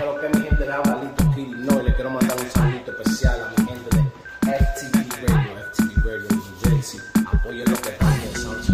Pero 0.00 0.18
que 0.18 0.28
mi 0.30 0.46
gente 0.46 0.64
le 0.64 0.72
habla 0.72 0.98
Lito 1.02 1.30
Kitty, 1.34 1.54
no, 1.58 1.78
y 1.78 1.84
le 1.84 1.94
quiero 1.94 2.08
mandar 2.08 2.34
un 2.40 2.50
saludito 2.50 2.90
especial 2.90 3.38
a 3.38 3.50
mi 3.50 3.68
gente 3.68 3.96
de 3.96 4.00
FTV 4.56 5.28
Radio, 5.28 5.52
FTV 5.74 6.04
Radio 6.06 6.28
New 6.30 6.42
Jersey. 6.64 7.00
Apoyen 7.30 7.70
lo 7.70 7.76
que 7.76 7.90
están 7.90 8.18
pensando. 8.18 8.72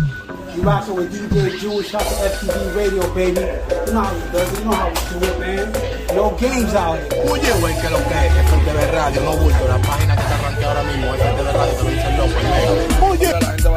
You 0.54 0.62
rockin' 0.62 0.94
with 0.94 1.10
DJ 1.10 1.58
Jewish, 1.58 1.90
shout 1.90 2.02
to 2.02 2.14
FTV 2.30 2.76
Radio, 2.76 3.02
baby. 3.12 3.40
You 3.42 3.92
know 3.92 4.02
how 4.02 4.14
we 4.14 4.20
do 4.30 4.38
it, 4.38 4.50
you 4.56 4.64
know 4.66 4.72
how 4.72 4.86
we 4.86 4.94
do 5.18 5.26
it, 5.26 5.38
man. 5.40 5.66
No 6.14 6.30
games 6.38 6.74
out 6.76 6.96
here. 6.96 7.26
Oye, 7.28 7.52
güey, 7.58 7.74
que 7.80 7.90
lo 7.90 7.98
que 8.06 8.14
es 8.22 8.32
FTV 8.46 8.78
Radio, 8.92 9.20
no 9.22 9.36
bulto, 9.36 9.66
la 9.66 9.78
página 9.82 10.14
que 10.14 10.22
está 10.22 10.34
arranqueada 10.38 10.78
ahora 10.78 10.92
mismo, 10.92 11.12
FTV 11.12 11.52
Radio, 11.52 11.74
te 11.74 11.82
lo 11.82 11.90
dice 11.90 12.06
el 12.06 12.16
loco, 12.18 13.15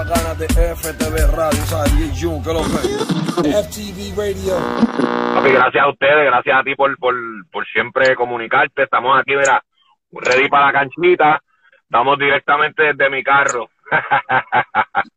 bacana 0.10 0.34
de 0.36 0.48
FTV 0.48 1.32
Radio, 1.36 1.66
¿sabes? 1.66 1.92
Jun, 2.20 2.44
que 2.44 2.54
lo 2.54 2.62
que. 2.64 2.78
FTV 3.50 4.18
Radio. 4.18 4.58
Papi, 5.36 5.52
gracias 5.52 5.84
a 5.84 5.90
ustedes, 5.90 6.26
gracias 6.26 6.60
a 6.60 6.64
ti 6.64 6.76
por, 6.76 6.98
por, 6.98 7.16
por 7.52 7.68
siempre 7.68 8.16
comunicarte. 8.16 8.84
Estamos 8.84 9.20
aquí, 9.20 9.36
verá, 9.36 9.64
ready 10.12 10.50
para 10.50 10.68
la 10.68 10.74
canchita. 10.74 11.42
Estamos 11.84 12.18
directamente 12.18 12.84
desde 12.84 13.10
mi 13.10 13.24
carro. 13.24 13.70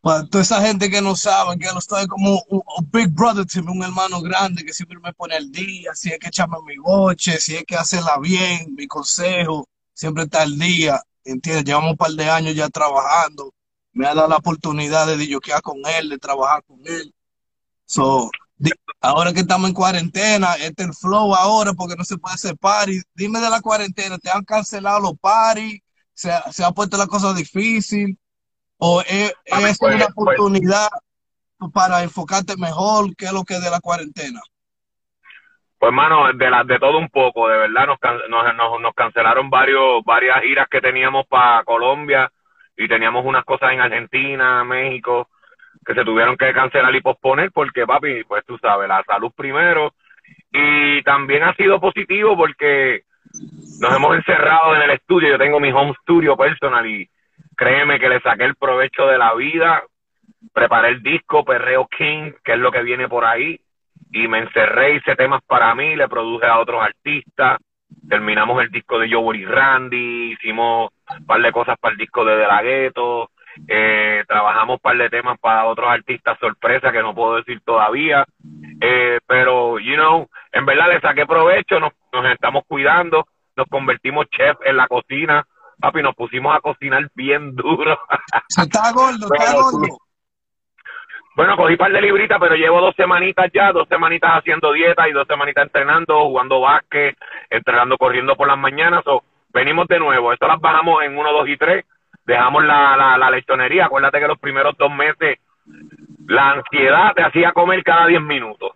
Para 0.00 0.24
toda 0.26 0.42
esa 0.42 0.60
gente 0.60 0.90
que 0.90 1.00
no 1.00 1.16
sabe, 1.16 1.58
que 1.58 1.72
lo 1.72 1.78
estoy 1.78 2.06
como 2.06 2.42
un, 2.48 2.62
un 2.76 2.90
big 2.92 3.08
brother 3.08 3.46
to 3.46 3.62
me, 3.62 3.72
un 3.72 3.82
hermano 3.82 4.20
grande 4.20 4.62
que 4.62 4.74
siempre 4.74 4.98
me 4.98 5.14
pone 5.14 5.34
al 5.34 5.50
día, 5.50 5.94
si 5.94 6.10
es 6.10 6.18
que 6.18 6.28
echarme 6.28 6.58
mi 6.66 6.76
boche, 6.76 7.40
si 7.40 7.56
es 7.56 7.64
que 7.64 7.74
hacerla 7.74 8.18
bien, 8.20 8.74
mi 8.76 8.86
consejo, 8.86 9.66
siempre 9.94 10.24
está 10.24 10.42
al 10.42 10.58
día, 10.58 11.00
¿entiendes? 11.24 11.64
Llevamos 11.64 11.92
un 11.92 11.96
par 11.96 12.10
de 12.10 12.28
años 12.28 12.54
ya 12.54 12.68
trabajando, 12.68 13.53
me 13.94 14.06
ha 14.06 14.14
dado 14.14 14.28
la 14.28 14.36
oportunidad 14.36 15.06
de 15.06 15.16
diyoquear 15.16 15.62
con 15.62 15.78
él, 15.86 16.10
de 16.10 16.18
trabajar 16.18 16.62
con 16.64 16.80
él. 16.84 17.14
So, 17.86 18.30
ahora 19.00 19.32
que 19.32 19.40
estamos 19.40 19.68
en 19.68 19.74
cuarentena, 19.74 20.54
este 20.54 20.82
es 20.82 20.88
el 20.88 20.94
flow 20.94 21.34
ahora 21.34 21.72
porque 21.72 21.96
no 21.96 22.04
se 22.04 22.18
puede 22.18 22.34
hacer 22.34 22.56
party. 22.56 23.00
Dime 23.14 23.40
de 23.40 23.50
la 23.50 23.60
cuarentena, 23.60 24.18
¿te 24.18 24.30
han 24.30 24.44
cancelado 24.44 25.00
los 25.00 25.18
parties? 25.18 25.80
¿Se, 26.12 26.30
ha- 26.30 26.50
se 26.52 26.64
ha 26.64 26.72
puesto 26.72 26.96
la 26.96 27.06
cosa 27.06 27.32
difícil? 27.32 28.18
¿O 28.78 29.00
es, 29.02 29.32
Papi, 29.48 29.64
es 29.64 29.78
pues, 29.78 29.94
una 29.94 30.06
pues. 30.06 30.10
oportunidad 30.16 30.88
para 31.72 32.02
enfocarte 32.02 32.56
mejor 32.56 33.14
que 33.16 33.30
lo 33.32 33.44
que 33.44 33.54
es 33.54 33.62
de 33.62 33.70
la 33.70 33.80
cuarentena? 33.80 34.40
Pues, 35.78 35.88
hermano, 35.90 36.32
de, 36.32 36.50
la, 36.50 36.64
de 36.64 36.78
todo 36.78 36.98
un 36.98 37.08
poco, 37.10 37.48
de 37.48 37.58
verdad, 37.58 37.86
nos, 37.86 37.98
nos, 38.28 38.80
nos 38.80 38.94
cancelaron 38.94 39.50
varios, 39.50 40.02
varias 40.04 40.40
giras 40.42 40.66
que 40.70 40.80
teníamos 40.80 41.26
para 41.26 41.62
Colombia 41.64 42.30
y 42.76 42.88
teníamos 42.88 43.24
unas 43.24 43.44
cosas 43.44 43.72
en 43.72 43.80
Argentina, 43.80 44.64
México, 44.64 45.28
que 45.84 45.94
se 45.94 46.04
tuvieron 46.04 46.36
que 46.36 46.52
cancelar 46.52 46.94
y 46.94 47.00
posponer 47.00 47.50
porque, 47.52 47.86
papi, 47.86 48.24
pues 48.24 48.44
tú 48.44 48.58
sabes, 48.58 48.88
la 48.88 49.02
salud 49.04 49.32
primero. 49.36 49.94
Y 50.52 51.02
también 51.02 51.42
ha 51.42 51.54
sido 51.54 51.80
positivo 51.80 52.36
porque 52.36 53.02
nos 53.80 53.94
hemos 53.94 54.16
encerrado 54.16 54.74
en 54.76 54.82
el 54.82 54.90
estudio. 54.90 55.30
Yo 55.30 55.38
tengo 55.38 55.60
mi 55.60 55.72
home 55.72 55.94
studio 56.02 56.36
personal 56.36 56.86
y 56.86 57.08
créeme 57.56 57.98
que 57.98 58.08
le 58.08 58.20
saqué 58.20 58.44
el 58.44 58.56
provecho 58.56 59.06
de 59.06 59.18
la 59.18 59.34
vida. 59.34 59.82
Preparé 60.52 60.88
el 60.90 61.02
disco 61.02 61.44
Perreo 61.44 61.86
King, 61.86 62.32
que 62.44 62.52
es 62.52 62.58
lo 62.58 62.70
que 62.70 62.82
viene 62.82 63.08
por 63.08 63.24
ahí 63.24 63.60
y 64.14 64.28
me 64.28 64.38
encerré, 64.38 64.94
hice 64.94 65.16
temas 65.16 65.42
para 65.44 65.74
mí, 65.74 65.96
le 65.96 66.08
produje 66.08 66.46
a 66.46 66.60
otros 66.60 66.80
artistas, 66.80 67.58
terminamos 68.08 68.62
el 68.62 68.70
disco 68.70 69.00
de 69.00 69.12
Joe 69.12 69.36
y 69.36 69.44
Randy, 69.44 70.32
hicimos 70.32 70.92
un 71.10 71.26
par 71.26 71.40
de 71.40 71.52
cosas 71.52 71.78
para 71.78 71.92
el 71.92 71.98
disco 71.98 72.24
de 72.24 72.36
De 72.36 72.46
La 72.46 72.62
Ghetto, 72.62 73.30
eh, 73.68 74.24
trabajamos 74.26 74.74
un 74.74 74.80
par 74.80 74.96
de 74.96 75.10
temas 75.10 75.38
para 75.38 75.66
otros 75.66 75.88
artistas 75.88 76.38
sorpresa 76.38 76.90
que 76.90 77.02
no 77.02 77.14
puedo 77.14 77.36
decir 77.36 77.60
todavía, 77.64 78.24
eh, 78.80 79.20
pero, 79.26 79.78
you 79.78 79.94
know, 79.94 80.28
en 80.52 80.66
verdad 80.66 80.88
le 80.88 81.00
saqué 81.00 81.26
provecho, 81.26 81.78
nos, 81.78 81.92
nos 82.12 82.26
estamos 82.32 82.64
cuidando, 82.66 83.26
nos 83.56 83.66
convertimos 83.68 84.26
chef 84.30 84.56
en 84.64 84.76
la 84.76 84.88
cocina, 84.88 85.44
papi, 85.80 86.02
nos 86.02 86.14
pusimos 86.14 86.56
a 86.56 86.60
cocinar 86.60 87.08
bien 87.14 87.54
duro. 87.54 87.98
Se 88.48 88.62
está 88.62 88.92
gordo, 88.92 89.28
está 89.32 89.52
gordo. 89.52 89.98
Bueno, 91.36 91.56
cogí 91.56 91.76
par 91.76 91.90
de 91.90 92.00
libritas, 92.00 92.38
pero 92.38 92.54
llevo 92.54 92.80
dos 92.80 92.94
semanitas 92.94 93.50
ya, 93.52 93.72
dos 93.72 93.88
semanitas 93.88 94.30
haciendo 94.34 94.72
dieta 94.72 95.08
y 95.08 95.12
dos 95.12 95.26
semanitas 95.26 95.64
entrenando, 95.64 96.20
jugando 96.26 96.60
básquet, 96.60 97.16
entrenando, 97.50 97.98
corriendo 97.98 98.36
por 98.36 98.46
las 98.46 98.56
mañanas. 98.56 99.02
O 99.06 99.24
venimos 99.54 99.86
de 99.86 99.98
nuevo. 99.98 100.32
Esto 100.32 100.46
las 100.48 100.60
bajamos 100.60 101.02
en 101.04 101.16
uno, 101.16 101.32
dos 101.32 101.48
y 101.48 101.56
tres. 101.56 101.86
Dejamos 102.26 102.64
la, 102.64 102.96
la, 102.96 103.16
la 103.16 103.30
lechonería. 103.30 103.86
Acuérdate 103.86 104.20
que 104.20 104.28
los 104.28 104.38
primeros 104.38 104.76
dos 104.76 104.92
meses 104.92 105.38
la 106.26 106.52
ansiedad 106.52 107.14
te 107.14 107.22
hacía 107.22 107.52
comer 107.52 107.82
cada 107.82 108.06
diez 108.06 108.20
minutos. 108.20 108.72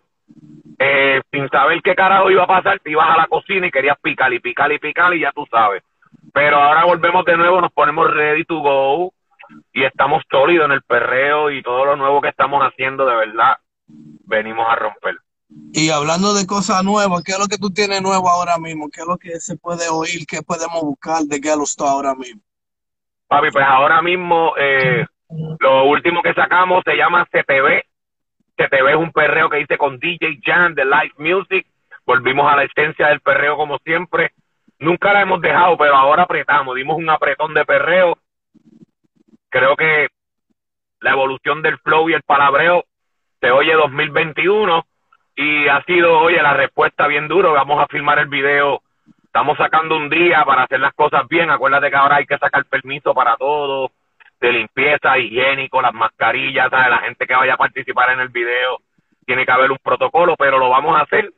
Eh, 0.79 1.21
sin 1.33 1.49
saber 1.49 1.83
qué 1.83 1.95
carajo 1.95 2.31
iba 2.31 2.45
a 2.45 2.47
pasar, 2.47 2.79
te 2.79 2.91
ibas 2.91 3.11
a 3.11 3.17
la 3.17 3.27
cocina 3.27 3.67
y 3.67 3.71
querías 3.71 3.99
picar 4.01 4.33
y 4.33 4.39
picar 4.39 4.71
y 4.71 4.79
picar 4.79 5.13
y 5.15 5.21
ya 5.21 5.33
tú 5.33 5.45
sabes. 5.51 5.83
Pero 6.33 6.57
ahora 6.57 6.85
volvemos 6.85 7.25
de 7.25 7.37
nuevo, 7.37 7.61
nos 7.61 7.73
ponemos 7.73 8.09
ready 8.15 8.45
to 8.45 8.61
go 8.61 9.13
y 9.73 9.83
estamos 9.83 10.23
sólidos 10.31 10.67
en 10.67 10.73
el 10.73 10.83
perreo 10.83 11.51
y 11.51 11.63
todo 11.63 11.85
lo 11.85 11.97
nuevo 11.97 12.21
que 12.21 12.29
estamos 12.29 12.63
haciendo, 12.63 13.07
de 13.07 13.17
verdad, 13.17 13.57
venimos 13.89 14.69
a 14.69 14.77
romper. 14.77 15.17
Y 15.51 15.91
hablando 15.91 16.35
de 16.35 16.47
cosas 16.47 16.85
nuevas, 16.85 17.23
¿qué 17.25 17.33
es 17.33 17.39
lo 17.39 17.47
que 17.47 17.57
tú 17.57 17.71
tienes 17.71 18.03
nuevo 18.03 18.29
ahora 18.29 18.59
mismo? 18.59 18.89
¿Qué 18.91 19.01
es 19.01 19.07
lo 19.07 19.17
que 19.17 19.41
se 19.41 19.57
puede 19.57 19.89
oír? 19.89 20.27
¿Qué 20.27 20.43
podemos 20.43 20.83
buscar 20.83 21.23
de 21.23 21.37
Star 21.37 21.89
ahora 21.89 22.15
mismo? 22.15 22.43
Papi, 23.27 23.51
pues 23.51 23.65
ahora 23.67 24.03
mismo 24.03 24.55
eh, 24.59 25.07
lo 25.59 25.85
último 25.85 26.23
que 26.23 26.35
sacamos 26.35 26.83
se 26.85 26.97
llama 26.97 27.27
CTV. 27.27 27.83
CTV 28.57 28.91
es 28.91 28.97
un 28.97 29.13
perreo 29.13 29.49
que 29.49 29.61
hice 29.61 29.79
con 29.79 29.99
DJ 29.99 30.41
Jan 30.43 30.75
de 30.75 30.85
Live 30.85 31.15
Music. 31.19 31.67
Volvimos 32.05 32.51
a 32.51 32.57
la 32.57 32.65
esencia 32.65 33.09
del 33.09 33.21
perreo 33.21 33.57
como 33.57 33.79
siempre. 33.79 34.33
Nunca 34.79 35.13
la 35.13 35.23
hemos 35.23 35.41
dejado, 35.41 35.77
pero 35.77 35.97
ahora 35.97 36.25
apretamos. 36.25 36.75
Dimos 36.75 36.97
un 36.97 37.09
apretón 37.09 37.55
de 37.55 37.65
perreo. 37.65 38.19
Creo 39.49 39.77
que 39.77 40.09
la 41.01 41.13
evolución 41.13 41.63
del 41.63 41.79
flow 41.79 42.09
y 42.11 42.15
el 42.15 42.23
palabreo 42.23 42.85
se 43.41 43.51
oye 43.51 43.73
2021 43.73 44.85
y 45.41 45.69
ha 45.69 45.85
sido, 45.85 46.19
oye, 46.19 46.43
la 46.43 46.53
respuesta 46.53 47.07
bien 47.07 47.29
duro. 47.29 47.53
Vamos 47.53 47.81
a 47.81 47.87
filmar 47.87 48.19
el 48.19 48.27
video. 48.27 48.83
Estamos 49.23 49.57
sacando 49.57 49.97
un 49.97 50.11
día 50.11 50.45
para 50.45 50.65
hacer 50.65 50.81
las 50.81 50.93
cosas 50.95 51.29
bien. 51.29 51.49
Acuérdate 51.49 51.91
que 51.91 51.97
ahora 51.97 52.17
hay 52.17 52.27
que 52.27 52.39
sacar 52.39 52.65
permiso 52.65 53.15
para 53.15 53.37
todo, 53.37 53.93
de 54.41 54.53
limpieza, 54.53 55.17
higiénico, 55.17 55.81
las 55.81 55.95
mascarillas, 55.95 56.69
¿sabes? 56.71 56.91
la 56.91 57.03
gente 57.03 57.25
que 57.25 57.37
vaya 57.37 57.55
a 57.55 57.57
participar 57.57 58.11
en 58.11 58.19
el 58.19 58.31
video. 58.31 58.79
Tiene 59.25 59.47
que 59.47 59.53
haber 59.53 59.71
un 59.71 59.79
protocolo, 59.81 60.35
pero 60.37 60.59
lo 60.59 60.71
vamos 60.71 60.99
a 60.99 61.03
hacer. 61.03 61.33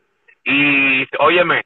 Y, 0.47 1.06
óyeme, 1.19 1.65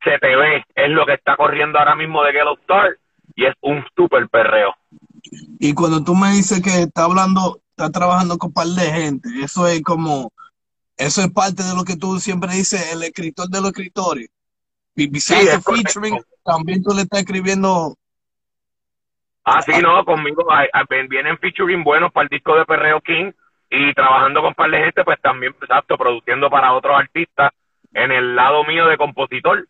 CTV 0.00 0.64
es 0.74 0.88
lo 0.88 1.04
que 1.04 1.12
está 1.12 1.36
corriendo 1.36 1.78
ahora 1.78 1.94
mismo 1.94 2.24
de 2.24 2.32
Ghetto 2.32 2.54
Star 2.62 2.96
y 3.34 3.44
es 3.44 3.54
un 3.60 3.84
super 3.94 4.26
perreo. 4.30 4.74
Y 5.60 5.74
cuando 5.74 6.02
tú 6.02 6.14
me 6.14 6.30
dices 6.30 6.62
que 6.62 6.84
está 6.84 7.04
hablando, 7.04 7.60
está 7.68 7.90
trabajando 7.90 8.38
con 8.38 8.48
un 8.48 8.54
par 8.54 8.66
de 8.68 8.90
gente, 8.90 9.28
eso 9.42 9.66
es 9.66 9.82
como, 9.82 10.32
eso 10.96 11.20
es 11.20 11.30
parte 11.32 11.62
de 11.62 11.74
lo 11.74 11.84
que 11.84 11.96
tú 11.96 12.18
siempre 12.18 12.50
dices, 12.52 12.92
el 12.92 13.02
escritor 13.02 13.48
de 13.48 13.60
los 13.60 13.70
escritores. 13.70 14.28
Y 14.94 15.08
besides 15.08 15.62
correcto. 15.62 15.72
featuring, 16.00 16.20
también 16.44 16.82
tú 16.82 16.94
le 16.94 17.02
estás 17.02 17.20
escribiendo, 17.20 17.94
Ah, 19.48 19.62
sí, 19.62 19.72
no, 19.80 20.04
conmigo 20.04 20.44
hay- 20.52 20.68
vienen 21.08 21.38
featuring 21.38 21.84
buenos 21.84 22.10
para 22.12 22.24
el 22.24 22.28
disco 22.30 22.56
de 22.56 22.64
Perreo 22.64 23.00
King 23.00 23.30
y 23.70 23.94
trabajando 23.94 24.42
con 24.42 24.54
par 24.54 24.70
de 24.70 24.78
gente, 24.78 25.04
pues 25.04 25.20
también, 25.20 25.54
exacto, 25.60 25.96
produciendo 25.96 26.50
para 26.50 26.72
otros 26.72 26.98
artistas. 26.98 27.52
En 27.92 28.10
el 28.10 28.34
lado 28.34 28.64
mío 28.64 28.86
de 28.88 28.96
compositor, 28.96 29.66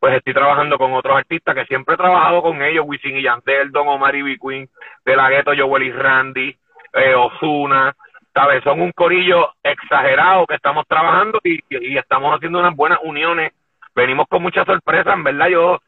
pues 0.00 0.14
estoy 0.16 0.32
trabajando 0.32 0.78
con 0.78 0.94
otros 0.94 1.16
artistas 1.18 1.54
que 1.54 1.66
siempre 1.66 1.94
he 1.94 1.98
trabajado 1.98 2.40
con 2.40 2.62
ellos, 2.62 2.84
Wisin 2.88 3.18
y 3.18 3.22
Yandel, 3.22 3.70
Don 3.70 3.86
Omar 3.88 4.14
y 4.16 4.22
B. 4.22 4.38
Queen, 4.40 4.68
De 5.04 5.14
La 5.16 5.28
Ghetto, 5.28 5.50
Joel 5.56 5.82
y 5.82 5.92
Randy, 5.92 6.56
eh, 6.94 7.14
Ozuna, 7.14 7.94
¿sabes? 8.34 8.62
Son 8.64 8.80
un 8.80 8.92
corillo 8.92 9.52
exagerado 9.62 10.46
que 10.46 10.54
estamos 10.54 10.86
trabajando 10.86 11.40
y, 11.44 11.60
estamos 11.96 12.34
haciendo 12.34 12.60
unas 12.60 12.74
buenas 12.74 12.98
uniones. 13.02 13.52
Venimos 13.94 14.26
con 14.28 14.42
muchas 14.42 14.66
sorpresas, 14.66 15.14
en 15.14 15.24
verdad 15.24 15.48
yo 15.48 15.78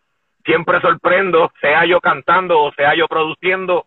siempre 0.44 0.80
sorprendo, 0.80 1.52
sea 1.60 1.84
yo 1.84 2.00
cantando 2.00 2.62
o 2.62 2.72
sea 2.72 2.94
yo 2.94 3.06
produciendo, 3.06 3.86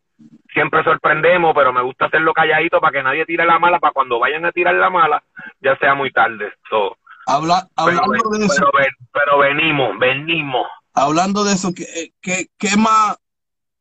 siempre 0.53 0.83
sorprendemos, 0.83 1.53
pero 1.55 1.73
me 1.73 1.81
gusta 1.81 2.05
hacerlo 2.05 2.33
calladito 2.33 2.79
para 2.79 2.91
que 2.91 3.03
nadie 3.03 3.25
tire 3.25 3.45
la 3.45 3.59
mala, 3.59 3.79
para 3.79 3.93
cuando 3.93 4.19
vayan 4.19 4.45
a 4.45 4.51
tirar 4.51 4.75
la 4.75 4.89
mala, 4.89 5.23
ya 5.61 5.75
sea 5.77 5.95
muy 5.95 6.11
tarde. 6.11 6.53
So, 6.69 6.95
habla, 7.25 7.67
pero, 7.85 8.03
hablando 8.03 8.37
de 8.37 8.45
eso, 8.45 8.69
pero 8.71 8.87
pero 9.11 9.37
venimos, 9.39 9.97
venimos. 9.99 10.67
hablando 10.93 11.43
de 11.43 11.53
eso, 11.53 11.73
¿qué, 11.75 11.85
qué, 12.21 12.45
qué 12.57 12.77
más 12.77 13.17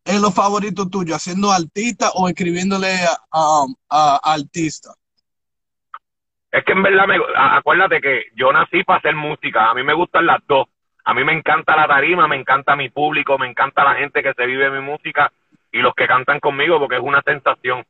es 0.04 0.20
lo 0.20 0.30
favorito 0.30 0.88
tuyo? 0.88 1.14
¿Haciendo 1.14 1.52
artista 1.52 2.10
o 2.14 2.28
escribiéndole 2.28 2.88
a, 3.32 3.64
a, 3.90 4.18
a 4.24 4.34
artista? 4.34 4.90
Es 6.50 6.64
que 6.64 6.72
en 6.72 6.82
verdad, 6.82 7.06
me, 7.06 7.16
acuérdate 7.34 8.00
que 8.00 8.26
yo 8.34 8.52
nací 8.52 8.84
para 8.84 8.98
hacer 8.98 9.14
música, 9.14 9.70
a 9.70 9.74
mí 9.74 9.82
me 9.82 9.94
gustan 9.94 10.26
las 10.26 10.46
dos. 10.46 10.66
A 11.04 11.14
mí 11.14 11.24
me 11.24 11.32
encanta 11.32 11.74
la 11.74 11.88
tarima, 11.88 12.28
me 12.28 12.36
encanta 12.36 12.76
mi 12.76 12.90
público, 12.90 13.38
me 13.38 13.48
encanta 13.48 13.82
la 13.82 13.94
gente 13.94 14.22
que 14.22 14.34
se 14.34 14.46
vive 14.46 14.70
mi 14.70 14.80
música 14.80 15.32
y 15.72 15.78
los 15.78 15.94
que 15.94 16.06
cantan 16.06 16.38
conmigo 16.38 16.78
porque 16.78 16.96
es 16.96 17.02
una 17.02 17.22
sensación. 17.22 17.84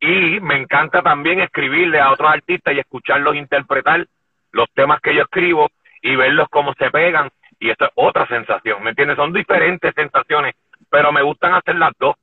Y 0.00 0.40
me 0.40 0.56
encanta 0.56 1.02
también 1.02 1.40
escribirle 1.40 2.00
a 2.00 2.10
otros 2.10 2.30
artistas 2.30 2.74
y 2.74 2.80
escucharlos 2.80 3.36
interpretar 3.36 4.06
los 4.50 4.68
temas 4.74 5.00
que 5.00 5.14
yo 5.14 5.22
escribo 5.22 5.70
y 6.00 6.16
verlos 6.16 6.48
cómo 6.50 6.74
se 6.74 6.90
pegan 6.90 7.30
y 7.60 7.70
eso 7.70 7.84
es 7.84 7.90
otra 7.94 8.26
sensación, 8.26 8.82
¿me 8.82 8.90
entiendes? 8.90 9.16
Son 9.16 9.32
diferentes 9.32 9.94
sensaciones, 9.94 10.56
pero 10.92 11.10
me 11.10 11.22
gustan 11.22 11.54
hacer 11.54 11.74
las 11.76 11.92
dos. 11.98 12.16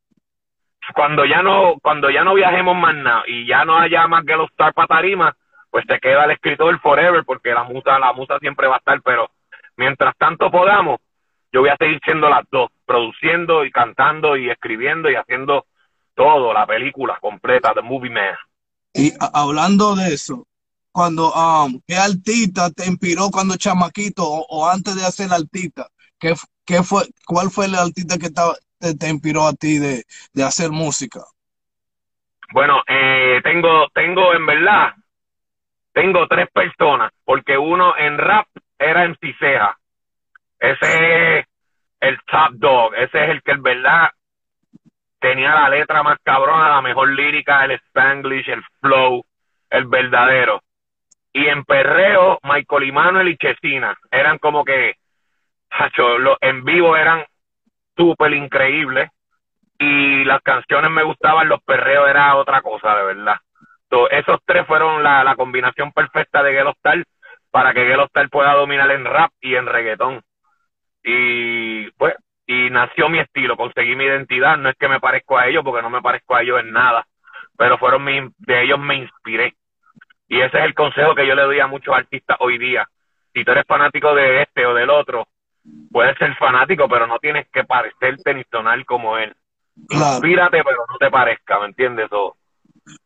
Cuando 0.93 1.25
ya 1.25 1.41
no, 1.41 1.73
cuando 1.81 2.11
ya 2.11 2.23
no 2.23 2.35
viajemos 2.35 2.77
más 2.77 2.95
nada 2.95 3.23
y 3.27 3.47
ya 3.47 3.65
no 3.65 3.77
haya 3.77 4.07
más 4.07 4.23
que 4.23 4.35
los 4.35 4.51
para 4.51 4.87
tarima, 4.87 5.35
pues 5.71 5.85
te 5.87 5.99
queda 5.99 6.25
el 6.25 6.31
escritor 6.31 6.79
forever 6.79 7.25
porque 7.25 7.49
la 7.49 7.63
musa, 7.63 7.97
la 7.97 8.13
musa 8.13 8.37
siempre 8.39 8.67
va 8.67 8.75
a 8.75 8.77
estar, 8.77 9.01
pero 9.01 9.31
mientras 9.75 10.15
tanto 10.17 10.51
podamos, 10.51 10.99
yo 11.51 11.61
voy 11.61 11.69
a 11.69 11.77
seguir 11.77 11.99
siendo 12.05 12.29
las 12.29 12.45
dos, 12.51 12.69
produciendo 12.85 13.65
y 13.65 13.71
cantando 13.71 14.37
y 14.37 14.51
escribiendo 14.51 15.09
y 15.09 15.15
haciendo 15.15 15.65
todo, 16.13 16.53
la 16.53 16.67
película 16.67 17.17
completa, 17.19 17.73
The 17.73 17.81
Movie 17.81 18.11
Man. 18.11 18.35
Y 18.93 19.13
hablando 19.33 19.95
de 19.95 20.13
eso, 20.13 20.45
cuando, 20.91 21.31
um, 21.33 21.81
¿qué 21.87 21.95
artista 21.95 22.69
te 22.69 22.85
inspiró 22.85 23.29
cuando 23.31 23.55
chamaquito 23.55 24.23
o, 24.23 24.69
antes 24.69 24.95
de 24.95 25.05
hacer 25.05 25.31
artista? 25.31 25.87
¿Qué, 26.19 26.35
qué 26.69 26.83
fue, 26.83 27.01
cuál 27.25 27.49
fue 27.49 27.65
el 27.65 27.73
artista 27.73 28.19
que 28.19 28.29
te, 28.29 28.93
te 28.95 29.09
inspiró 29.09 29.47
a 29.47 29.53
ti 29.53 29.79
de, 29.79 30.03
hacer 30.43 30.69
música? 30.69 31.21
Bueno, 32.53 32.83
eh, 32.87 33.41
tengo, 33.43 33.87
tengo 33.93 34.33
en 34.35 34.45
verdad, 34.45 34.93
tengo 35.93 36.27
tres 36.27 36.47
personas, 36.53 37.11
porque 37.25 37.57
uno 37.57 37.97
en 37.97 38.17
rap 38.19 38.47
era 38.77 39.03
MC 39.03 39.35
Ceja. 39.39 39.77
Ese 40.59 41.39
es 41.39 41.45
el 42.01 42.17
top 42.27 42.53
dog, 42.53 42.93
ese 42.95 43.23
es 43.23 43.29
el 43.31 43.41
que 43.41 43.51
en 43.51 43.63
verdad 43.63 44.09
tenía 45.19 45.55
la 45.55 45.69
letra 45.69 46.03
más 46.03 46.19
cabrona, 46.23 46.69
la 46.69 46.81
mejor 46.81 47.09
lírica, 47.09 47.65
el 47.65 47.71
spanglish, 47.71 48.47
el 48.49 48.63
flow, 48.79 49.25
el 49.71 49.85
verdadero. 49.85 50.61
Y 51.33 51.47
en 51.47 51.63
perreo, 51.63 52.39
Michael 52.43 52.83
y 52.83 52.91
Manuel 52.91 53.27
y 53.29 53.37
Chesina 53.37 53.97
eran 54.11 54.37
como 54.37 54.63
que, 54.63 54.95
hacho, 55.71 56.17
lo- 56.19 56.37
en 56.41 56.63
vivo 56.63 56.95
eran 56.97 57.25
súper 57.97 58.33
increíbles 58.33 59.09
y 59.79 60.23
las 60.25 60.41
canciones 60.41 60.91
me 60.91 61.03
gustaban, 61.03 61.49
los 61.49 61.61
perreos 61.63 62.09
era 62.09 62.35
otra 62.35 62.61
cosa, 62.61 62.95
de 62.97 63.03
verdad. 63.05 63.37
So, 63.89 64.09
esos 64.09 64.39
tres 64.45 64.67
fueron 64.67 65.03
la, 65.03 65.23
la 65.23 65.35
combinación 65.35 65.91
perfecta 65.93 66.43
de 66.43 66.53
Gelo 66.53 66.71
Star 66.71 67.03
para 67.51 67.73
que 67.73 67.85
Gelo 67.85 68.05
Star 68.05 68.29
pueda 68.29 68.53
dominar 68.53 68.91
en 68.91 69.05
rap 69.05 69.31
y 69.41 69.55
en 69.55 69.65
reggaetón. 69.65 70.21
Y 71.03 71.89
pues, 71.91 72.15
y 72.45 72.69
nació 72.69 73.09
mi 73.09 73.19
estilo, 73.19 73.55
conseguí 73.57 73.95
mi 73.95 74.05
identidad, 74.05 74.57
no 74.57 74.69
es 74.69 74.75
que 74.77 74.87
me 74.87 74.99
parezco 74.99 75.37
a 75.37 75.47
ellos, 75.47 75.63
porque 75.63 75.81
no 75.81 75.89
me 75.89 76.01
parezco 76.01 76.35
a 76.35 76.41
ellos 76.41 76.59
en 76.59 76.71
nada, 76.71 77.05
pero 77.57 77.77
fueron 77.77 78.03
mi, 78.03 78.19
de 78.37 78.63
ellos 78.63 78.79
me 78.79 78.95
inspiré. 78.95 79.55
Y 80.27 80.39
ese 80.41 80.59
es 80.59 80.65
el 80.65 80.73
consejo 80.73 81.15
que 81.15 81.27
yo 81.27 81.35
le 81.35 81.43
doy 81.43 81.59
a 81.59 81.67
muchos 81.67 81.95
artistas 81.95 82.37
hoy 82.39 82.57
día. 82.57 82.87
Si 83.33 83.43
tú 83.43 83.51
eres 83.51 83.65
fanático 83.67 84.13
de 84.15 84.43
este 84.43 84.65
o 84.65 84.73
del 84.73 84.89
otro, 84.89 85.27
puedes 85.91 86.17
ser 86.17 86.35
fanático, 86.37 86.87
pero 86.89 87.07
no 87.07 87.19
tienes 87.19 87.47
que 87.53 87.63
parecerte 87.63 88.33
ni 88.33 88.43
sonar 88.51 88.83
como 88.85 89.17
él. 89.17 89.35
Claro. 89.87 90.13
Inspírate, 90.15 90.61
pero 90.63 90.77
no 90.89 90.97
te 90.99 91.09
parezca, 91.09 91.59
¿me 91.59 91.67
entiendes? 91.67 92.07
O, 92.11 92.35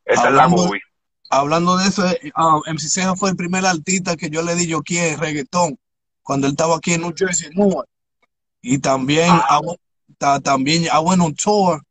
esa 0.06 0.28
es 0.30 0.34
la 0.34 0.44
Hablando- 0.44 0.66
movie. 0.68 0.82
Hablando 1.30 1.78
de 1.78 1.88
eso, 1.88 2.06
eh, 2.08 2.32
ah, 2.36 2.60
MC 2.68 2.90
Ceja 2.90 3.16
fue 3.16 3.32
el 3.32 3.36
primer 3.36 3.66
artista 3.66 4.16
que 4.16 4.30
yo 4.30 4.44
le 4.44 4.54
di 4.56 4.68
yo 4.68 4.82
en 4.88 5.20
reggaetón 5.20 5.80
cuando 6.22 6.46
él 6.48 6.52
estaba 6.54 6.76
aquí 6.78 6.94
en 6.94 7.02
New 7.02 7.14
Jersey, 7.18 7.50
Newark. 7.56 7.88
Y 8.62 8.78
también, 8.80 9.30
ah, 9.32 9.60
bu- 9.62 9.78
ta- 10.20 10.40
también 10.40 10.84
I 10.84 11.00
went 11.04 11.22
on 11.22 11.34
tour 11.34 11.82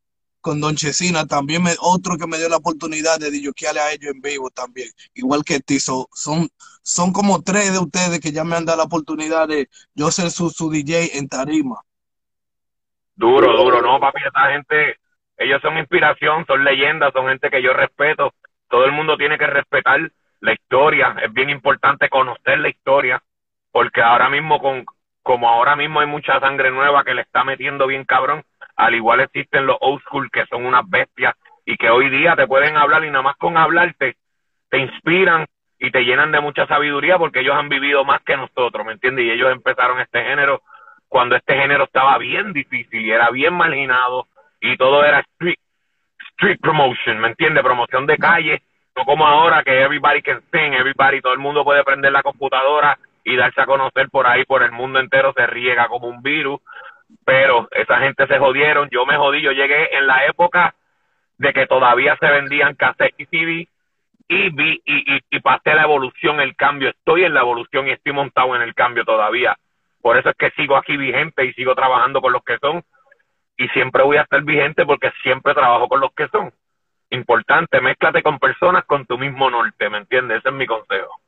con 0.42 0.60
Don 0.60 0.74
Chesina, 0.74 1.26
también 1.26 1.62
otro 1.80 2.18
que 2.18 2.26
me 2.26 2.36
dio 2.36 2.48
la 2.48 2.56
oportunidad 2.56 3.18
de 3.18 3.30
DJarle 3.30 3.80
a 3.80 3.92
ellos 3.92 4.12
en 4.12 4.20
vivo 4.20 4.50
también, 4.50 4.88
igual 5.14 5.44
que 5.44 5.60
ti. 5.60 5.80
So, 5.80 6.08
son, 6.12 6.48
son 6.82 7.12
como 7.12 7.42
tres 7.42 7.72
de 7.72 7.78
ustedes 7.78 8.20
que 8.20 8.32
ya 8.32 8.44
me 8.44 8.56
han 8.56 8.66
dado 8.66 8.78
la 8.78 8.84
oportunidad 8.84 9.48
de 9.48 9.68
yo 9.94 10.10
ser 10.10 10.30
su, 10.30 10.50
su 10.50 10.68
DJ 10.70 11.16
en 11.16 11.28
tarima. 11.28 11.80
Duro, 13.14 13.56
duro, 13.56 13.80
no, 13.80 14.00
papi, 14.00 14.20
esta 14.26 14.50
gente, 14.52 14.98
ellos 15.36 15.62
son 15.62 15.78
inspiración, 15.78 16.44
son 16.46 16.64
leyendas, 16.64 17.12
son 17.12 17.28
gente 17.28 17.48
que 17.48 17.62
yo 17.62 17.72
respeto. 17.72 18.34
Todo 18.68 18.84
el 18.84 18.92
mundo 18.92 19.16
tiene 19.16 19.38
que 19.38 19.46
respetar 19.46 20.10
la 20.40 20.52
historia, 20.52 21.14
es 21.22 21.32
bien 21.32 21.50
importante 21.50 22.08
conocer 22.08 22.58
la 22.58 22.68
historia, 22.68 23.22
porque 23.70 24.02
ahora 24.02 24.28
mismo, 24.28 24.60
con, 24.60 24.84
como 25.22 25.48
ahora 25.48 25.76
mismo 25.76 26.00
hay 26.00 26.06
mucha 26.08 26.40
sangre 26.40 26.72
nueva 26.72 27.04
que 27.04 27.14
le 27.14 27.22
está 27.22 27.44
metiendo 27.44 27.86
bien 27.86 28.04
cabrón, 28.04 28.44
al 28.76 28.94
igual 28.94 29.20
existen 29.20 29.66
los 29.66 29.76
old 29.80 30.02
school 30.02 30.30
que 30.30 30.46
son 30.46 30.64
unas 30.64 30.88
bestias 30.88 31.34
y 31.64 31.76
que 31.76 31.90
hoy 31.90 32.10
día 32.10 32.34
te 32.36 32.46
pueden 32.46 32.76
hablar 32.76 33.04
y 33.04 33.10
nada 33.10 33.22
más 33.22 33.36
con 33.36 33.56
hablarte 33.56 34.16
te 34.68 34.78
inspiran 34.78 35.46
y 35.78 35.90
te 35.90 36.04
llenan 36.04 36.32
de 36.32 36.40
mucha 36.40 36.66
sabiduría 36.66 37.18
porque 37.18 37.40
ellos 37.40 37.56
han 37.56 37.68
vivido 37.68 38.04
más 38.04 38.22
que 38.22 38.36
nosotros, 38.36 38.86
¿me 38.86 38.92
entiendes? 38.92 39.26
Y 39.26 39.30
ellos 39.30 39.52
empezaron 39.52 40.00
este 40.00 40.22
género 40.24 40.62
cuando 41.08 41.36
este 41.36 41.54
género 41.54 41.84
estaba 41.84 42.16
bien 42.18 42.52
difícil 42.52 43.04
y 43.04 43.10
era 43.10 43.30
bien 43.30 43.52
marginado 43.52 44.28
y 44.60 44.76
todo 44.76 45.04
era 45.04 45.20
street, 45.20 45.58
street 46.30 46.58
promotion, 46.60 47.18
¿me 47.18 47.28
entiendes? 47.28 47.62
Promoción 47.62 48.06
de 48.06 48.16
calle, 48.16 48.62
no 48.96 49.04
como 49.04 49.26
ahora 49.26 49.62
que 49.62 49.82
everybody 49.82 50.22
can 50.22 50.40
sing, 50.50 50.72
everybody, 50.72 51.20
todo 51.20 51.32
el 51.32 51.38
mundo 51.38 51.64
puede 51.64 51.84
prender 51.84 52.12
la 52.12 52.22
computadora 52.22 52.98
y 53.24 53.36
darse 53.36 53.60
a 53.60 53.66
conocer 53.66 54.08
por 54.08 54.26
ahí, 54.26 54.44
por 54.44 54.62
el 54.62 54.72
mundo 54.72 55.00
entero, 55.00 55.32
se 55.36 55.46
riega 55.46 55.88
como 55.88 56.08
un 56.08 56.22
virus, 56.22 56.60
pero 57.24 57.68
esa 57.72 57.98
gente 57.98 58.26
se 58.26 58.38
jodieron, 58.38 58.88
yo 58.90 59.06
me 59.06 59.16
jodí, 59.16 59.42
yo 59.42 59.52
llegué 59.52 59.96
en 59.96 60.06
la 60.06 60.26
época 60.26 60.74
de 61.38 61.52
que 61.52 61.66
todavía 61.66 62.16
se 62.20 62.26
vendían 62.26 62.74
cassettes 62.74 63.14
y 63.18 63.26
CD 63.26 63.68
y 64.28 64.50
vi 64.50 64.82
y, 64.84 65.16
y, 65.16 65.20
y 65.30 65.40
pasé 65.40 65.74
la 65.74 65.82
evolución, 65.82 66.40
el 66.40 66.56
cambio, 66.56 66.90
estoy 66.90 67.24
en 67.24 67.34
la 67.34 67.40
evolución 67.40 67.88
y 67.88 67.92
estoy 67.92 68.12
montado 68.12 68.54
en 68.56 68.62
el 68.62 68.74
cambio 68.74 69.04
todavía. 69.04 69.56
Por 70.00 70.16
eso 70.16 70.30
es 70.30 70.36
que 70.36 70.50
sigo 70.50 70.76
aquí 70.76 70.96
vigente 70.96 71.44
y 71.44 71.52
sigo 71.52 71.74
trabajando 71.74 72.20
con 72.20 72.32
los 72.32 72.42
que 72.42 72.58
son 72.58 72.82
y 73.56 73.68
siempre 73.68 74.02
voy 74.02 74.16
a 74.16 74.22
estar 74.22 74.42
vigente 74.42 74.84
porque 74.84 75.12
siempre 75.22 75.54
trabajo 75.54 75.88
con 75.88 76.00
los 76.00 76.12
que 76.12 76.28
son. 76.28 76.52
Importante, 77.10 77.80
mézclate 77.80 78.22
con 78.22 78.38
personas 78.38 78.84
con 78.84 79.06
tu 79.06 79.18
mismo 79.18 79.50
norte, 79.50 79.88
¿me 79.90 79.98
entiendes? 79.98 80.38
Ese 80.38 80.48
es 80.48 80.54
mi 80.54 80.66
consejo. 80.66 81.20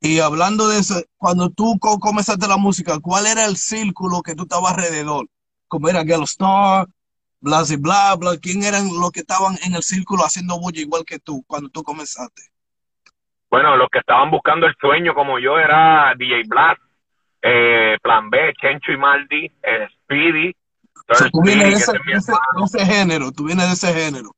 Y 0.00 0.20
hablando 0.20 0.68
de 0.68 0.78
eso, 0.78 0.94
cuando 1.16 1.50
tú 1.50 1.78
co- 1.78 1.98
comenzaste 1.98 2.46
la 2.46 2.56
música, 2.56 2.98
¿cuál 3.00 3.26
era 3.26 3.44
el 3.46 3.56
círculo 3.56 4.22
que 4.22 4.34
tú 4.34 4.42
estabas 4.44 4.72
alrededor? 4.74 5.26
Como 5.68 5.88
era 5.88 6.04
Ghetto 6.04 6.24
Star, 6.24 6.86
bla, 7.40 7.62
y 7.68 7.76
bla, 7.76 8.14
bla. 8.16 8.36
¿Quién 8.40 8.62
eran 8.62 8.86
los 8.88 9.10
que 9.10 9.20
estaban 9.20 9.56
en 9.64 9.74
el 9.74 9.82
círculo 9.82 10.24
haciendo 10.24 10.58
bulla 10.60 10.80
igual 10.80 11.04
que 11.04 11.18
tú 11.18 11.42
cuando 11.46 11.68
tú 11.70 11.82
comenzaste? 11.82 12.42
Bueno, 13.50 13.76
los 13.76 13.88
que 13.90 13.98
estaban 14.00 14.30
buscando 14.30 14.66
el 14.66 14.74
sueño 14.80 15.14
como 15.14 15.38
yo 15.38 15.58
era 15.58 16.14
DJ 16.16 16.42
Blast, 16.46 16.80
eh, 17.42 17.96
Plan 18.02 18.28
B, 18.28 18.52
Chencho 18.60 18.92
y 18.92 18.96
Maldi, 18.96 19.46
eh, 19.62 19.88
Speedy, 20.02 20.54
O 21.10 21.14
sea, 21.14 21.30
tú 21.30 21.42
vienes 21.42 21.82
ese, 21.82 21.92
ese 22.12 22.32
de 22.32 22.64
ese 22.64 22.86
género, 22.86 23.30
tú 23.32 23.44
vienes 23.44 23.66
de 23.66 23.72
ese 23.74 23.94
género. 23.94 24.32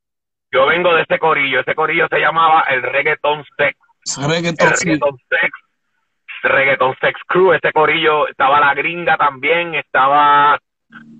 Yo 0.53 0.67
vengo 0.67 0.95
de 0.95 1.03
ese 1.03 1.19
corillo, 1.19 1.61
ese 1.61 1.75
corillo 1.75 2.07
se 2.09 2.19
llamaba 2.19 2.63
el 2.69 2.83
Reggaeton 2.83 3.45
Sex. 3.57 3.79
Reggaeton, 4.17 5.19
Sex, 5.29 5.51
Reggaeton 6.43 6.97
Sex. 7.01 7.21
Crew, 7.27 7.53
ese 7.53 7.73
corillo, 7.73 8.29
estaba 8.29 8.61
la 8.61 8.75
gringa 8.75 9.17
también, 9.17 9.75
estaba 9.75 10.59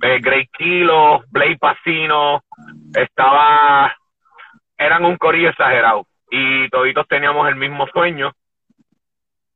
eh, 0.03 0.19
Grey 0.21 0.47
Kilo, 0.57 1.23
Blade 1.31 1.59
Pacino, 1.59 2.43
estaba, 2.95 3.95
eran 4.77 5.05
un 5.05 5.17
corillo 5.17 5.51
exagerado. 5.51 6.07
Y 6.31 6.69
toditos 6.71 7.07
teníamos 7.09 7.49
el 7.49 7.57
mismo 7.57 7.87
sueño. 7.89 8.33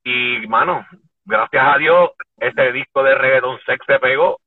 Y 0.05 0.47
mano, 0.49 0.87
gracias 1.25 1.65
a 1.65 1.79
Dios 1.79 2.11
ese 2.39 2.73
disco 2.73 3.03
de 3.03 3.15
Reggaeton 3.15 3.59
Sex 3.65 3.85
se 3.87 3.99
pegó. 3.99 4.39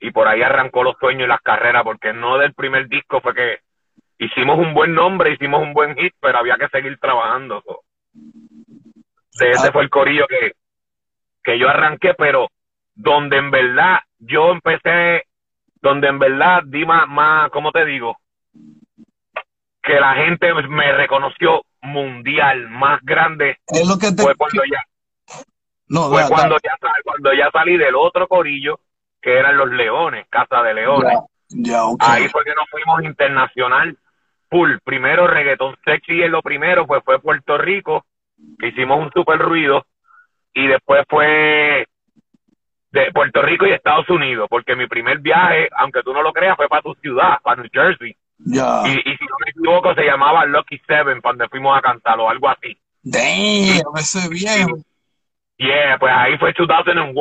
Y 0.00 0.10
por 0.10 0.26
ahí 0.26 0.42
arrancó 0.42 0.82
los 0.82 0.96
sueños 0.98 1.24
y 1.24 1.28
las 1.28 1.40
carreras 1.40 1.84
porque 1.84 2.12
no 2.12 2.36
del 2.36 2.54
primer 2.54 2.88
disco 2.88 3.20
fue 3.20 3.34
que 3.34 3.58
hicimos 4.18 4.58
un 4.58 4.74
buen 4.74 4.94
nombre, 4.94 5.32
hicimos 5.32 5.62
un 5.62 5.72
buen 5.72 5.96
hit, 5.96 6.12
pero 6.20 6.38
había 6.38 6.56
que 6.56 6.68
seguir 6.68 6.98
trabajando. 6.98 7.62
so. 7.64 7.82
Sí, 8.12 9.44
ese 9.46 9.68
Ah. 9.68 9.72
fue 9.72 9.82
el 9.82 9.90
corillo 9.90 10.26
que, 10.28 10.52
que 11.42 11.58
yo 11.58 11.68
arranqué, 11.68 12.14
pero 12.14 12.48
donde 12.94 13.38
en 13.38 13.50
verdad 13.50 14.00
yo 14.18 14.50
empecé, 14.52 15.24
donde 15.80 16.08
en 16.08 16.18
verdad 16.18 16.62
di 16.64 16.84
más, 16.84 17.08
más, 17.08 17.50
¿cómo 17.50 17.72
te 17.72 17.84
digo? 17.84 18.18
Que 19.82 19.98
la 19.98 20.14
gente 20.14 20.52
me 20.54 20.92
reconoció 20.92 21.62
mundial, 21.80 22.68
más 22.68 23.00
grande, 23.02 23.58
Es 23.66 23.88
lo 23.88 23.98
que 23.98 24.12
te... 24.12 24.22
fue 24.22 24.34
cuando 24.36 24.62
ya, 24.70 24.84
no, 25.88 26.08
fue 26.10 26.22
da- 26.22 26.28
cuando 26.28 26.54
da- 26.54 26.60
ya, 26.62 26.70
cuando 27.02 27.32
ya 27.34 27.50
salí 27.50 27.76
del 27.76 27.96
otro 27.96 28.28
corillo, 28.28 28.78
que 29.20 29.36
eran 29.36 29.56
los 29.56 29.70
Leones, 29.70 30.26
Casa 30.28 30.62
de 30.62 30.74
Leones. 30.74 31.12
ya, 31.48 31.72
ya, 31.72 31.84
ok. 31.84 32.00
Ahí 32.04 32.28
fue 32.28 32.44
que 32.44 32.54
nos 32.54 32.68
fuimos 32.70 33.02
internacional 33.02 33.96
full. 34.52 34.76
Primero 34.84 35.26
reggaeton 35.26 35.74
sexy 35.84 36.22
es 36.22 36.30
lo 36.30 36.42
primero, 36.42 36.86
pues 36.86 37.02
fue 37.04 37.18
Puerto 37.18 37.56
Rico, 37.56 38.04
que 38.58 38.68
hicimos 38.68 39.00
un 39.00 39.10
super 39.10 39.38
ruido, 39.38 39.86
y 40.52 40.68
después 40.68 41.04
fue 41.08 41.86
de 42.90 43.10
Puerto 43.12 43.40
Rico 43.40 43.66
y 43.66 43.72
Estados 43.72 44.08
Unidos, 44.10 44.46
porque 44.50 44.76
mi 44.76 44.86
primer 44.86 45.18
viaje, 45.20 45.68
aunque 45.78 46.02
tú 46.02 46.12
no 46.12 46.22
lo 46.22 46.32
creas, 46.32 46.56
fue 46.56 46.68
para 46.68 46.82
tu 46.82 46.94
ciudad, 46.96 47.38
para 47.42 47.62
New 47.62 47.70
Jersey. 47.72 48.14
Ya. 48.38 48.82
Y, 48.84 48.90
y 48.90 49.16
si 49.16 49.24
no 49.24 49.36
me 49.42 49.50
equivoco, 49.50 49.94
se 49.94 50.04
llamaba 50.04 50.44
Lucky 50.44 50.78
Seven, 50.86 51.22
cuando 51.22 51.48
fuimos 51.48 51.76
a 51.76 51.80
cantar 51.80 52.20
o 52.20 52.28
algo 52.28 52.50
así. 52.50 52.76
Damn, 53.02 53.96
ese 53.96 54.28
viejo. 54.28 54.78
Yeah, 55.56 55.96
pues 55.98 56.12
ahí 56.14 56.36
fue 56.38 56.52
2001, 56.56 57.14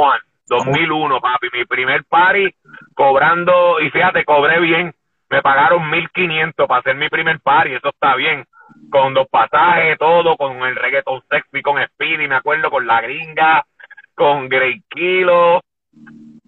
2001, 0.47 1.21
papi. 1.21 1.47
Mi 1.53 1.65
primer 1.65 2.03
party 2.05 2.53
cobrando, 2.93 3.79
y 3.79 3.89
fíjate, 3.89 4.25
cobré 4.25 4.59
bien. 4.59 4.93
Me 5.31 5.41
pagaron 5.41 5.89
1500 5.89 6.67
para 6.67 6.81
hacer 6.81 6.95
mi 6.95 7.07
primer 7.07 7.39
party, 7.39 7.73
eso 7.73 7.89
está 7.89 8.15
bien. 8.15 8.45
Con 8.89 9.13
dos 9.13 9.27
pasajes, 9.29 9.97
todo, 9.97 10.35
con 10.35 10.61
el 10.63 10.75
reggaeton 10.75 11.21
sexy, 11.29 11.61
con 11.61 11.81
Speedy, 11.81 12.27
me 12.27 12.35
acuerdo, 12.35 12.69
con 12.69 12.85
la 12.85 13.00
gringa, 13.00 13.65
con 14.13 14.50
Grey 14.50 14.81
Kilo. 14.89 15.61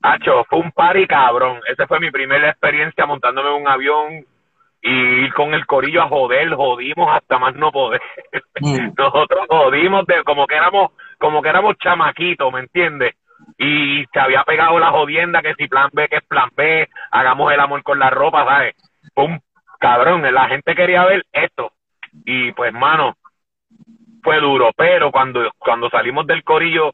Hacho, 0.01 0.43
fue 0.49 0.59
un 0.59 0.73
party 0.73 1.07
cabrón. 1.07 1.61
Esa 1.65 1.87
fue 1.87 2.01
mi 2.01 2.11
primera 2.11 2.49
experiencia 2.49 3.05
montándome 3.05 3.49
en 3.49 3.61
un 3.61 3.67
avión 3.69 4.25
y 4.81 4.91
ir 4.91 5.33
con 5.33 5.53
el 5.53 5.65
corillo 5.65 6.03
a 6.03 6.09
joder, 6.09 6.53
jodimos 6.53 7.09
hasta 7.09 7.39
más 7.39 7.55
no 7.55 7.71
poder. 7.71 8.01
Mm. 8.59 8.91
Nosotros 8.97 9.47
jodimos 9.47 10.05
de 10.07 10.23
como 10.25 10.45
que 10.45 10.55
éramos, 10.55 10.91
como 11.17 11.41
que 11.41 11.47
éramos 11.47 11.77
chamaquitos, 11.77 12.51
¿me 12.51 12.59
entiendes? 12.59 13.15
Y 13.57 14.05
se 14.12 14.19
había 14.19 14.43
pegado 14.43 14.79
la 14.79 14.91
jodienda 14.91 15.41
que 15.41 15.53
si 15.55 15.67
plan 15.67 15.89
B, 15.93 16.07
que 16.07 16.17
es 16.17 16.23
plan 16.23 16.50
B, 16.55 16.88
hagamos 17.12 17.51
el 17.51 17.59
amor 17.59 17.83
con 17.83 18.00
la 18.00 18.09
ropa, 18.09 18.45
¿sabes? 18.45 18.75
Un 19.15 19.39
cabrón, 19.79 20.21
la 20.33 20.47
gente 20.47 20.75
quería 20.75 21.05
ver 21.05 21.25
esto. 21.31 21.71
Y 22.25 22.51
pues, 22.53 22.73
mano, 22.73 23.15
fue 24.23 24.39
duro, 24.39 24.71
pero 24.75 25.12
cuando, 25.12 25.51
cuando 25.57 25.89
salimos 25.89 26.25
del 26.25 26.43
corillo, 26.43 26.93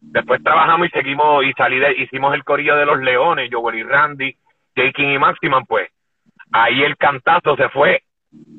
después 0.00 0.42
trabajamos 0.42 0.88
y 0.88 0.90
seguimos 0.90 1.44
y 1.44 1.52
salí 1.52 1.78
de- 1.78 1.94
hicimos 1.98 2.34
el 2.34 2.44
corillo 2.44 2.76
de 2.76 2.86
los 2.86 2.98
leones, 3.00 3.50
yo 3.50 3.62
y 3.72 3.82
Randy, 3.82 4.36
J. 4.76 5.02
Y 5.02 5.18
Maximan, 5.18 5.64
pues 5.66 5.90
ahí 6.52 6.82
el 6.82 6.96
cantazo 6.96 7.56
se 7.56 7.68
fue 7.68 8.02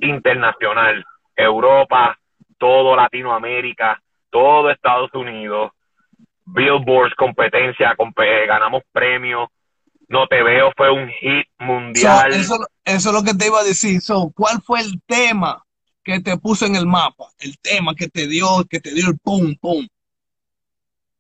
internacional, 0.02 1.06
Europa, 1.36 2.18
todo 2.58 2.96
Latinoamérica, 2.96 4.02
todo 4.30 4.70
Estados 4.70 5.14
Unidos, 5.14 5.72
Billboards, 6.48 7.16
competencia, 7.16 7.96
compe- 7.96 8.48
ganamos 8.48 8.84
premios, 8.92 9.50
no 10.08 10.28
te 10.28 10.42
veo, 10.42 10.72
fue 10.76 10.92
un 10.92 11.10
hit 11.10 11.46
So, 11.58 11.66
mundial. 11.66 12.32
eso, 12.34 12.56
eso 12.86 13.10
es 13.10 13.16
lo 13.16 13.24
que 13.24 13.34
te 13.34 13.48
iba 13.48 13.60
a 13.60 13.64
decir. 13.64 14.02
So, 14.02 14.32
¿cuál 14.36 14.62
fue 14.62 14.80
el 14.82 15.02
tema 15.06 15.62
que 16.04 16.20
te 16.22 16.38
puso 16.38 16.66
en 16.66 16.76
el 16.76 16.86
mapa? 16.86 17.26
El 17.40 17.58
tema 17.60 17.94
que 17.96 18.08
te 18.08 18.28
dio, 18.28 18.48
que 18.70 18.80
te 18.80 18.94
dio 18.94 19.08
el 19.10 19.18
pum, 19.20 19.56
pum. 19.60 19.86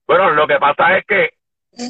Bueno, 0.07 0.31
lo 0.31 0.47
que 0.47 0.57
pasa 0.57 0.97
es 0.97 1.05
que 1.05 1.31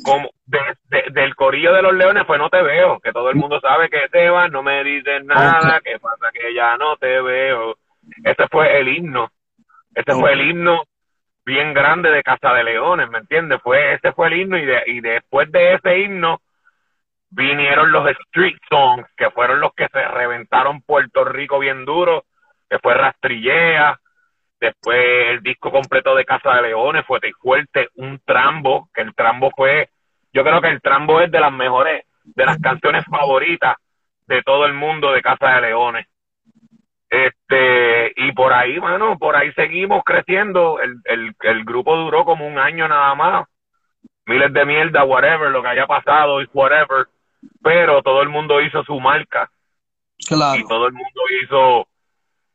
como 0.03 0.29
de- 0.45 0.59
de- 0.89 1.11
del 1.11 1.35
corillo 1.35 1.71
de 1.73 1.81
los 1.81 1.93
leones, 1.93 2.23
pues 2.25 2.39
no 2.39 2.49
te 2.49 2.61
veo, 2.61 2.99
que 2.99 3.13
todo 3.13 3.29
el 3.29 3.35
mundo 3.35 3.59
sabe 3.61 3.89
que 3.89 4.09
te 4.11 4.29
vas, 4.29 4.51
no 4.51 4.63
me 4.63 4.83
dices 4.83 5.23
nada, 5.23 5.79
que 5.81 5.99
pasa 5.99 6.27
que 6.33 6.53
ya 6.53 6.75
no 6.77 6.97
te 6.97 7.21
veo. 7.21 7.77
Ese 8.23 8.47
fue 8.49 8.79
el 8.79 8.87
himno, 8.89 9.29
ese 9.95 10.13
fue 10.13 10.33
el 10.33 10.41
himno 10.49 10.83
bien 11.47 11.73
grande 11.73 12.11
de 12.11 12.23
Casa 12.23 12.53
de 12.53 12.65
Leones, 12.65 13.09
¿me 13.09 13.19
entiendes? 13.19 13.61
Fue, 13.63 13.93
ese 13.93 14.11
fue 14.11 14.27
el 14.27 14.33
himno 14.33 14.57
y, 14.57 14.65
de, 14.65 14.83
y 14.85 14.99
después 14.99 15.49
de 15.49 15.75
ese 15.75 15.99
himno 15.99 16.41
vinieron 17.29 17.89
los 17.89 18.05
street 18.09 18.57
songs, 18.69 19.07
que 19.15 19.31
fueron 19.31 19.61
los 19.61 19.73
que 19.73 19.87
se 19.87 20.07
reventaron 20.09 20.81
Puerto 20.81 21.23
Rico 21.23 21.57
bien 21.57 21.85
duro, 21.85 22.25
fue 22.81 22.93
Rastrillea, 22.93 23.97
Después 24.59 24.97
el 25.29 25.43
disco 25.43 25.71
completo 25.71 26.15
de 26.15 26.25
Casa 26.25 26.55
de 26.55 26.63
Leones, 26.63 27.05
Fuerte 27.05 27.29
y 27.29 27.33
Fuerte, 27.33 27.89
un 27.95 28.19
trambo, 28.25 28.89
que 28.91 29.01
el 29.01 29.13
trambo 29.13 29.51
fue, 29.55 29.89
yo 30.33 30.43
creo 30.43 30.59
que 30.61 30.69
el 30.69 30.81
trambo 30.81 31.21
es 31.21 31.31
de 31.31 31.39
las 31.39 31.51
mejores, 31.51 32.05
de 32.23 32.45
las 32.45 32.57
canciones 32.59 33.05
favoritas 33.05 33.75
de 34.25 34.41
todo 34.41 34.65
el 34.65 34.73
mundo 34.73 35.11
de 35.11 35.21
Casa 35.21 35.51
de 35.51 35.61
Leones. 35.61 36.07
Este, 37.09 38.13
y 38.17 38.31
por 38.33 38.53
ahí, 38.53 38.79
mano, 38.79 39.17
por 39.17 39.35
ahí 39.35 39.51
seguimos 39.53 40.03
creciendo. 40.03 40.79
El, 40.81 40.95
el, 41.05 41.35
el 41.41 41.63
grupo 41.63 41.95
duró 41.95 42.25
como 42.25 42.45
un 42.47 42.59
año 42.59 42.87
nada 42.87 43.15
más. 43.15 43.47
Miles 44.25 44.51
de 44.51 44.65
mierda, 44.65 45.05
whatever, 45.05 45.49
lo 45.51 45.61
que 45.61 45.69
haya 45.69 45.87
pasado 45.87 46.41
y 46.41 46.49
whatever. 46.53 47.07
Pero 47.63 48.01
todo 48.03 48.21
el 48.21 48.29
mundo 48.29 48.59
hizo 48.61 48.83
su 48.83 48.99
marca 48.99 49.49
Claro. 50.27 50.59
y 50.59 50.67
todo 50.67 50.87
el 50.87 50.93
mundo 50.93 51.21
hizo, 51.41 51.87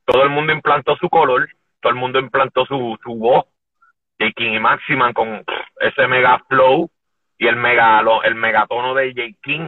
todo 0.04 0.22
el 0.24 0.30
mundo 0.30 0.52
implantó 0.52 0.96
su 0.96 1.08
color, 1.08 1.48
todo 1.80 1.90
el 1.92 1.98
mundo 1.98 2.18
implantó 2.18 2.66
su, 2.66 2.98
su 3.02 3.14
voz. 3.14 3.44
J. 4.18 4.32
King 4.36 4.52
y 4.52 4.58
Maximan 4.60 5.12
con 5.14 5.44
ese 5.80 6.06
mega 6.08 6.38
flow 6.48 6.90
y 7.38 7.46
el 7.46 7.56
mega, 7.56 8.02
lo- 8.02 8.22
el 8.22 8.34
megatono 8.34 8.94
de 8.94 9.12
J. 9.14 9.38
King. 9.42 9.66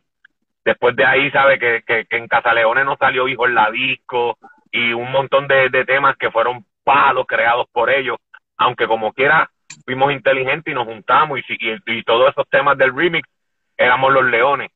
Después 0.65 0.95
de 0.97 1.05
ahí, 1.05 1.31
sabe 1.31 1.59
que, 1.59 1.83
que, 1.87 2.05
que 2.07 2.17
en 2.17 2.29
Casaleones 2.29 2.85
no 2.85 2.97
salió 2.97 3.27
Hijo 3.29 3.47
en 3.47 3.55
la 3.55 3.71
Disco 3.71 4.37
y 4.75 4.93
un 4.93 5.13
montón 5.13 5.47
de, 5.47 5.85
temas 5.87 6.17
que 6.17 6.33
fueron 6.33 6.67
palos 6.83 7.27
creados 7.29 7.67
por 7.73 7.91
ellos. 7.91 8.17
Aunque 8.57 8.89
como 8.89 9.13
quiera, 9.13 9.49
fuimos 9.85 10.13
inteligentes 10.13 10.73
y 10.73 10.75
nos 10.75 10.85
juntamos 10.85 11.39
y, 11.39 11.81
y, 11.87 12.03
todos 12.03 12.31
esos 12.31 12.49
temas 12.51 12.77
del 12.77 12.95
remix 12.95 13.29
éramos 13.77 14.13
los 14.13 14.25
leones. 14.25 14.73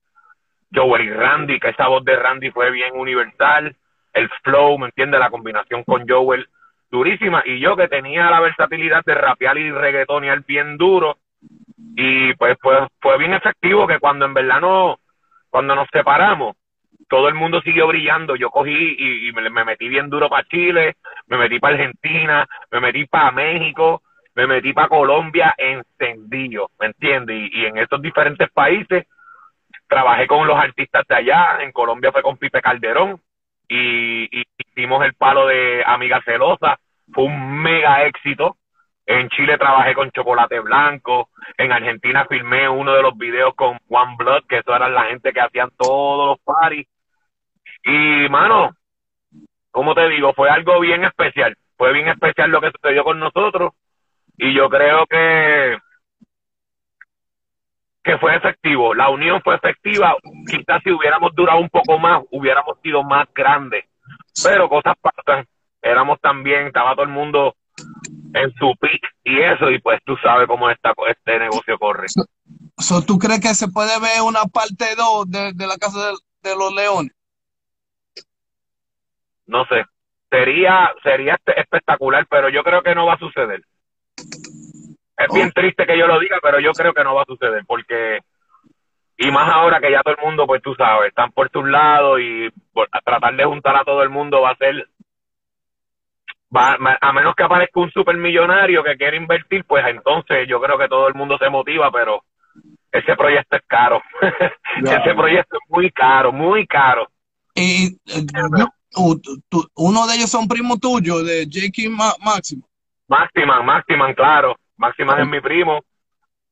Joel 0.73 1.03
y 1.03 1.11
Randy, 1.11 1.59
que 1.59 1.71
esa 1.71 1.89
voz 1.89 2.05
de 2.05 2.15
Randy 2.15 2.53
fue 2.53 2.71
bien 2.71 2.95
universal, 2.95 3.75
el 4.13 4.29
flow, 4.45 4.79
¿me 4.79 4.87
entiendes? 4.87 5.19
La 5.19 5.31
combinación 5.31 5.83
con 5.83 6.09
Joel, 6.09 6.49
durísima, 6.91 7.43
y 7.45 7.59
yo 7.59 7.75
que 7.75 7.89
tenía 7.89 8.31
la 8.31 8.39
versatilidad 8.39 9.05
de 9.05 9.15
rapear 9.15 9.59
y 9.59 9.73
reggaetonear 9.73 10.45
bien 10.47 10.77
duro, 10.77 11.17
y 11.97 12.35
pues 12.35 12.57
fue, 12.61 12.87
fue 13.01 13.19
bien 13.19 13.35
efectivo 13.35 13.89
que 13.89 13.99
cuando 13.99 14.27
en 14.27 14.35
verdad 14.35 14.61
no, 14.61 15.01
cuando 15.51 15.75
nos 15.75 15.89
separamos, 15.93 16.55
todo 17.09 17.29
el 17.29 17.35
mundo 17.35 17.61
siguió 17.63 17.87
brillando, 17.87 18.37
yo 18.37 18.51
cogí 18.51 18.97
y, 19.29 19.33
me, 19.33 19.49
me 19.51 19.65
metí 19.65 19.89
bien 19.89 20.11
duro 20.11 20.29
para 20.29 20.47
Chile, 20.49 20.97
me 21.27 21.39
metí 21.39 21.59
para 21.59 21.75
Argentina, 21.75 22.47
me 22.71 22.81
metí 22.81 23.07
para 23.07 23.31
México, 23.31 24.03
me 24.35 24.47
metí 24.47 24.73
para 24.73 24.89
Colombia 24.89 25.53
encendido, 25.59 26.71
¿me 26.79 26.87
entiendes? 26.87 27.51
Y, 27.53 27.67
en 27.67 27.79
estos 27.79 28.01
diferentes 28.01 28.49
países 28.51 29.07
trabajé 29.89 30.27
con 30.29 30.47
los 30.47 30.57
artistas 30.57 31.05
de 31.09 31.17
allá, 31.17 31.59
en 31.61 31.73
Colombia 31.73 32.13
fue 32.13 32.23
con 32.23 32.37
Pipe 32.37 32.61
Calderón 32.63 33.21
y, 33.69 34.45
hicimos 34.59 35.05
el 35.05 35.15
palo 35.15 35.47
de 35.49 35.83
Amiga 35.85 36.23
Celosa, 36.25 36.79
fue 37.13 37.25
un 37.25 37.63
mega 37.63 38.05
éxito. 38.05 38.57
En 39.07 39.29
Chile 39.31 39.57
trabajé 39.57 39.95
con 39.95 40.11
Chocolate 40.13 40.61
Blanco, 40.61 41.31
en 41.57 41.73
Argentina 41.73 42.27
filmé 42.27 42.69
uno 42.69 42.93
de 42.93 43.03
los 43.03 43.17
videos 43.17 43.55
con 43.55 43.79
One 43.89 44.17
Blood, 44.19 44.45
que 44.47 44.59
eso 44.59 44.77
eran 44.77 44.95
la 44.95 45.07
gente 45.07 45.33
que 45.33 45.41
hacían 45.41 45.71
todos 45.77 46.29
los 46.29 46.39
parties. 46.45 46.87
Y 47.89 48.29
mano, 48.29 48.77
como 49.71 49.95
te 49.95 50.09
digo, 50.11 50.35
fue 50.35 50.51
algo 50.51 50.79
bien 50.81 51.05
especial, 51.05 51.57
fue 51.77 51.93
bien 51.93 52.09
especial 52.09 52.51
lo 52.51 52.61
que 52.61 52.71
sucedió 52.71 53.03
con 53.03 53.19
nosotros. 53.19 53.73
Y 54.37 54.55
yo 54.55 54.69
creo 54.69 55.07
que 55.07 55.79
que 58.05 58.17
fue 58.19 58.35
efectivo, 58.37 58.95
la 58.95 59.11
unión 59.11 59.43
fue 59.43 59.57
efectiva, 59.57 60.17
quizás 60.47 60.83
si 60.83 60.91
hubiéramos 60.91 61.35
durado 61.35 61.61
un 61.61 61.69
poco 61.69 61.99
más, 61.99 62.23
hubiéramos 62.31 62.79
sido 62.83 63.03
más 63.03 63.29
grandes, 63.35 63.85
pero 64.43 64.67
cosas 64.67 64.97
pasan, 64.99 65.45
éramos 65.83 66.19
también, 66.23 66.69
estaba 66.69 66.95
todo 66.95 67.03
el 67.03 67.11
mundo 67.11 67.55
en 68.33 68.51
su 68.55 68.75
pick 68.81 69.03
y 69.25 69.41
eso, 69.41 69.71
y 69.71 69.79
pues 69.81 70.01
tú 70.07 70.17
sabes 70.23 70.47
cómo 70.47 70.71
esta, 70.71 70.95
este 71.07 71.39
negocio 71.39 71.79
corre. 71.79 72.07
¿Tú 73.07 73.19
crees 73.19 73.41
que 73.41 73.55
se 73.55 73.69
puede 73.69 74.01
ver 74.01 74.23
una 74.23 74.45
parte 74.45 74.87
2 74.97 75.31
de, 75.31 75.67
la 75.67 75.77
Casa 75.77 76.13
de 76.43 76.57
los 76.57 76.73
Leones? 76.73 77.13
No 79.49 79.65
sé, 79.67 79.85
sería, 80.31 80.93
sería 81.03 81.39
espectacular, 81.57 82.27
pero 82.31 82.49
yo 82.49 82.63
creo 82.63 82.83
que 82.83 82.95
no 82.95 83.07
va 83.07 83.15
a 83.15 83.19
suceder. 83.19 83.63
Es 85.17 85.35
bien 85.35 85.51
triste 85.53 85.85
que 85.87 85.99
yo 85.99 86.07
lo 86.07 86.21
diga, 86.21 86.39
pero 86.41 86.61
yo 86.61 86.71
creo 86.73 86.93
que 86.95 87.03
no 87.03 87.15
va 87.15 87.23
a 87.23 87.27
suceder, 87.27 87.65
porque, 87.67 88.21
y 89.17 89.31
más 89.33 89.53
ahora 89.53 89.81
que 89.81 89.91
ya 89.91 90.03
todo 90.03 90.15
el 90.17 90.25
mundo, 90.25 90.47
pues 90.47 90.63
tú 90.63 90.75
sabes, 90.77 91.09
están 91.09 91.33
por 91.33 91.51
sus 91.51 91.67
lados 91.69 92.21
y 92.21 92.49
por, 92.73 92.89
a 92.93 93.01
tratar 93.01 93.35
de 93.35 93.45
juntar 93.45 93.75
a 93.75 93.85
todo 93.85 94.03
el 94.03 94.11
mundo 94.11 94.43
va 94.43 94.51
a 94.51 94.57
ser, 94.57 94.87
va, 96.55 96.77
a 97.01 97.13
menos 97.13 97.35
que 97.35 97.43
aparezca 97.43 97.81
un 97.81 97.91
supermillonario 97.91 98.85
que 98.85 98.97
quiera 98.97 99.17
invertir, 99.17 99.65
pues 99.65 99.85
entonces 99.89 100.47
yo 100.49 100.61
creo 100.61 100.79
que 100.79 100.89
todo 100.89 101.09
el 101.09 101.15
mundo 101.15 101.37
se 101.39 101.49
motiva, 101.51 101.91
pero 101.91 102.23
ese 102.93 103.17
proyecto 103.17 103.57
es 103.57 103.63
caro. 103.67 104.01
ese 105.03 105.15
proyecto 105.15 105.57
es 105.57 105.71
muy 105.71 105.91
caro, 105.91 106.33
muy 106.33 106.67
caro. 106.67 107.09
Y 108.05 108.27
yo- 108.61 108.69
tú- 108.91 109.21
tú- 109.49 109.69
uno 109.77 110.07
de 110.07 110.15
ellos 110.17 110.31
son 110.31 110.49
primo 110.49 110.77
tuyo, 110.79 111.23
de 111.23 111.45
J.K. 111.45 111.91
Ma- 111.91 112.15
Máximo. 112.25 112.63
Maximan, 113.09 113.65
Maximan, 113.65 114.15
claro. 114.15 114.57
Maximan 114.77 115.21
es 115.21 115.27
mi 115.29 115.41
primo. 115.41 115.81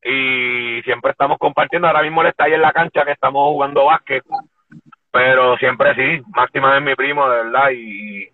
Y 0.03 0.83
siempre 0.83 1.11
estamos 1.11 1.39
compartiendo. 1.39 1.89
Ahora 1.89 2.03
mismo 2.03 2.23
él 2.23 2.29
está 2.29 2.45
ahí 2.45 2.53
en 2.55 2.63
la 2.63 2.73
cancha 2.73 3.05
que 3.05 3.13
estamos 3.13 3.43
jugando 3.51 3.85
básquet. 3.87 4.23
Pero 5.11 5.57
siempre 5.59 5.95
sí, 5.95 6.23
Maximan 6.35 6.77
es 6.77 6.83
mi 6.83 6.95
primo, 6.95 7.29
de 7.29 7.37
verdad. 7.45 7.71
Y, 7.75 8.29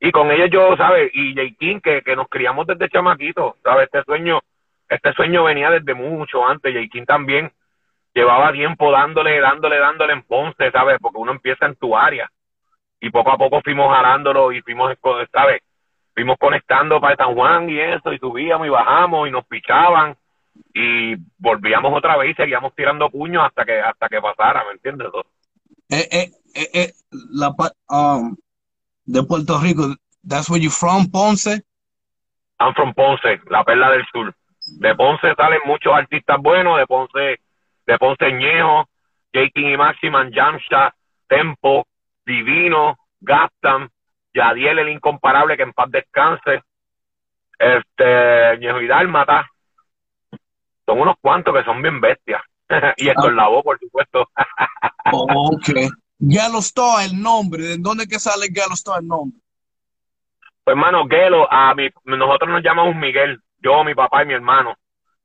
y 0.00 0.10
con 0.12 0.30
ellos 0.30 0.50
yo, 0.50 0.76
¿sabes? 0.76 1.10
Y 1.14 1.34
J. 1.34 1.56
King, 1.58 1.80
que, 1.80 2.02
que 2.02 2.16
nos 2.16 2.28
criamos 2.28 2.66
desde 2.66 2.88
chamaquitos, 2.88 3.54
¿sabes? 3.62 3.84
Este 3.92 4.02
sueño, 4.04 4.40
este 4.88 5.12
sueño 5.12 5.44
venía 5.44 5.70
desde 5.70 5.94
mucho 5.94 6.46
antes. 6.46 6.74
J. 6.74 6.86
King 6.90 7.04
también 7.04 7.52
llevaba 8.12 8.52
tiempo 8.52 8.90
dándole, 8.90 9.38
dándole, 9.40 9.78
dándole 9.78 10.12
en 10.12 10.22
Ponce, 10.22 10.70
¿sabes? 10.72 10.98
Porque 11.00 11.18
uno 11.18 11.32
empieza 11.32 11.66
en 11.66 11.76
tu 11.76 11.96
área. 11.96 12.28
Y 13.00 13.10
poco 13.10 13.32
a 13.32 13.38
poco 13.38 13.60
fuimos 13.62 13.90
jalándolo 13.94 14.52
y 14.52 14.60
fuimos, 14.62 14.94
¿sabes? 15.32 15.62
fuimos 16.14 16.36
conectando 16.38 17.00
para 17.00 17.16
San 17.16 17.34
Juan 17.34 17.70
y 17.70 17.80
eso, 17.80 18.12
y 18.12 18.18
subíamos 18.18 18.66
y 18.66 18.70
bajamos 18.70 19.28
y 19.28 19.30
nos 19.30 19.46
pichaban 19.46 20.16
y 20.74 21.16
volvíamos 21.38 21.96
otra 21.96 22.16
vez 22.18 22.32
y 22.32 22.34
seguíamos 22.34 22.74
tirando 22.74 23.08
puños 23.08 23.42
hasta 23.44 23.64
que 23.64 23.80
hasta 23.80 24.08
que 24.08 24.20
pasara, 24.20 24.64
¿me 24.66 24.72
entiendes? 24.72 25.08
Eh, 25.88 26.08
eh, 26.10 26.30
eh, 26.54 26.70
eh, 26.74 26.92
la, 27.32 27.54
um, 27.88 28.36
de 29.06 29.22
Puerto 29.22 29.58
Rico, 29.60 29.94
that's 30.26 30.50
where 30.50 30.62
you 30.62 30.70
from, 30.70 31.10
Ponce? 31.10 31.62
I'm 32.58 32.74
from 32.74 32.92
Ponce, 32.92 33.40
la 33.48 33.64
perla 33.64 33.90
del 33.90 34.04
sur. 34.12 34.34
De 34.78 34.94
Ponce 34.94 35.34
salen 35.34 35.60
muchos 35.64 35.92
artistas 35.92 36.36
buenos, 36.40 36.78
de 36.78 36.86
Ponce, 36.86 37.40
de 37.86 37.98
Ponce 37.98 38.30
Ñejo, 38.30 38.88
J. 39.32 39.48
King 39.54 39.72
y 39.72 39.76
Maximan, 39.76 40.30
Jamsha, 40.32 40.94
Tempo, 41.28 41.86
Divino, 42.30 42.96
Gastam, 43.20 43.88
Yadiel 44.32 44.78
el 44.78 44.88
incomparable, 44.90 45.56
que 45.56 45.64
en 45.64 45.72
paz 45.72 45.90
descanse, 45.90 46.62
este, 47.58 48.58
Ñejo 48.58 48.80
y 48.80 48.86
Dálmata. 48.86 49.50
Son 50.86 51.00
unos 51.00 51.16
cuantos 51.20 51.54
que 51.54 51.64
son 51.64 51.82
bien 51.82 52.00
bestias. 52.00 52.42
y 52.96 53.08
esto 53.08 53.28
es 53.28 53.34
la 53.34 53.48
voz, 53.48 53.64
por 53.64 53.78
supuesto. 53.78 54.28
Oh, 55.12 55.52
ok. 55.54 55.90
Yellowstone, 56.18 57.04
el 57.06 57.20
nombre, 57.20 57.62
¿de 57.62 57.76
dónde 57.78 58.06
que 58.06 58.18
sale 58.18 58.48
Yellowstone 58.48 59.00
el 59.00 59.08
nombre? 59.08 59.40
Pues 60.62 60.76
hermano, 60.76 61.06
Gelo, 61.08 61.50
a 61.50 61.74
mi, 61.74 61.88
nosotros 62.04 62.50
nos 62.50 62.62
llamamos 62.62 62.94
Miguel, 62.94 63.40
yo, 63.58 63.82
mi 63.84 63.94
papá 63.94 64.22
y 64.22 64.26
mi 64.26 64.34
hermano. 64.34 64.76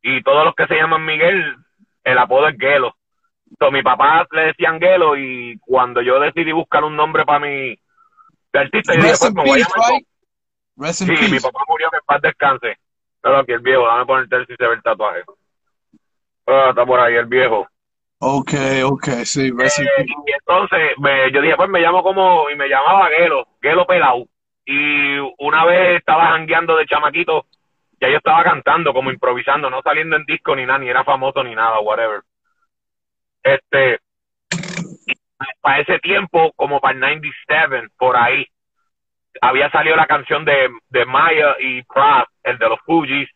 Y 0.01 0.23
todos 0.23 0.45
los 0.45 0.55
que 0.55 0.67
se 0.67 0.75
llaman 0.75 1.05
Miguel, 1.05 1.55
el 2.03 2.17
apodo 2.17 2.47
es 2.47 2.57
Gelo. 2.57 2.95
So, 3.59 3.71
mi 3.71 3.81
papá 3.83 4.25
le 4.31 4.47
decían 4.47 4.79
Gelo 4.79 5.15
y 5.17 5.57
cuando 5.59 6.01
yo 6.01 6.19
decidí 6.19 6.51
buscar 6.51 6.83
un 6.83 6.95
nombre 6.95 7.25
para 7.25 7.39
mi 7.39 7.75
de 8.53 8.59
artista, 8.59 8.93
yo 8.95 9.01
dije, 9.03 9.15
pues 9.19 9.33
me 9.33 9.43
voy 9.43 9.61
a 9.61 9.65
peace, 9.65 9.69
llamar 9.75 9.91
right? 9.91 10.07
Rest 10.77 10.99
Sí, 11.03 11.11
mi 11.31 11.39
papá 11.39 11.59
murió 11.67 11.89
que 11.91 11.97
en 11.97 12.03
paz 12.05 12.21
descanse. 12.21 12.77
Pero 13.21 13.37
aquí 13.37 13.51
el 13.53 13.59
viejo, 13.59 13.85
dame 13.87 14.05
ponerte 14.05 14.35
el 14.35 14.47
si 14.47 14.55
se 14.55 14.67
ve 14.67 14.73
el 14.75 14.83
tatuaje. 14.83 15.23
Ah, 16.47 16.67
está 16.69 16.85
por 16.85 16.99
ahí 16.99 17.15
el 17.15 17.25
viejo. 17.25 17.67
Ok, 18.19 18.53
ok, 18.85 19.07
sí, 19.23 19.51
rest 19.51 19.79
in 19.79 19.85
Eh, 19.85 19.89
peace. 19.95 20.13
y 20.25 20.31
entonces 20.31 20.97
me, 20.99 21.31
yo 21.31 21.41
dije, 21.41 21.55
pues 21.55 21.69
me 21.69 21.79
llamo 21.79 22.03
como, 22.03 22.49
y 22.49 22.55
me 22.55 22.67
llamaba 22.67 23.09
Gelo, 23.09 23.47
Gelo 23.61 23.85
Pelau. 23.85 24.27
Y 24.65 25.17
una 25.39 25.65
vez 25.65 25.99
estaba 25.99 26.27
jangueando 26.29 26.75
de 26.75 26.85
chamaquito, 26.87 27.45
ya 28.01 28.09
yo 28.09 28.17
estaba 28.17 28.43
cantando, 28.43 28.93
como 28.93 29.11
improvisando, 29.11 29.69
no 29.69 29.81
saliendo 29.81 30.15
en 30.15 30.25
disco 30.25 30.55
ni 30.55 30.65
nada, 30.65 30.79
ni 30.79 30.89
era 30.89 31.03
famoso 31.03 31.43
ni 31.43 31.53
nada, 31.55 31.79
whatever. 31.79 32.21
Este, 33.45 33.99
para 35.61 35.79
ese 35.79 35.99
tiempo, 35.99 36.51
como 36.55 36.79
para 36.81 36.95
el 36.95 36.99
97, 36.99 37.89
por 37.97 38.17
ahí, 38.17 38.43
había 39.39 39.69
salido 39.69 39.95
la 39.95 40.07
canción 40.07 40.43
de, 40.45 40.69
de 40.89 41.05
Maya 41.05 41.55
y 41.59 41.83
Pratt, 41.83 42.27
el 42.43 42.57
de 42.57 42.69
los 42.69 42.79
Fugees, 42.81 43.29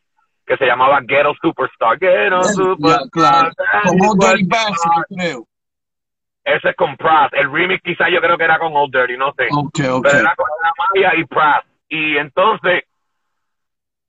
que 0.48 0.58
se 0.58 0.66
llamaba 0.66 1.00
Ghetto 1.02 1.36
Superstar. 1.40 2.00
Ghetto 2.00 2.42
Ya, 2.42 2.44
Superstar. 2.44 3.10
claro. 3.12 3.52
Como 3.84 4.16
Daddy 4.16 4.38
Dirty 4.38 4.48
Bastard, 4.48 5.04
creo. 5.16 5.46
Ese 6.44 6.70
es 6.70 6.76
con 6.76 6.98
Pratt. 6.98 7.32
El 7.36 7.52
remix 7.52 7.84
quizá 7.84 8.10
yo 8.10 8.20
creo 8.20 8.36
que 8.36 8.46
era 8.46 8.58
con 8.58 8.76
Old 8.76 8.92
Dirty, 8.92 9.16
no 9.16 9.32
sé. 9.38 9.48
Ok, 9.52 9.80
ok. 9.92 10.04
Pero 10.06 10.18
era 10.18 10.36
con 10.36 10.48
Maya 10.96 11.14
y 11.18 11.24
Pratt. 11.26 11.66
Y 11.88 12.18
entonces, 12.18 12.84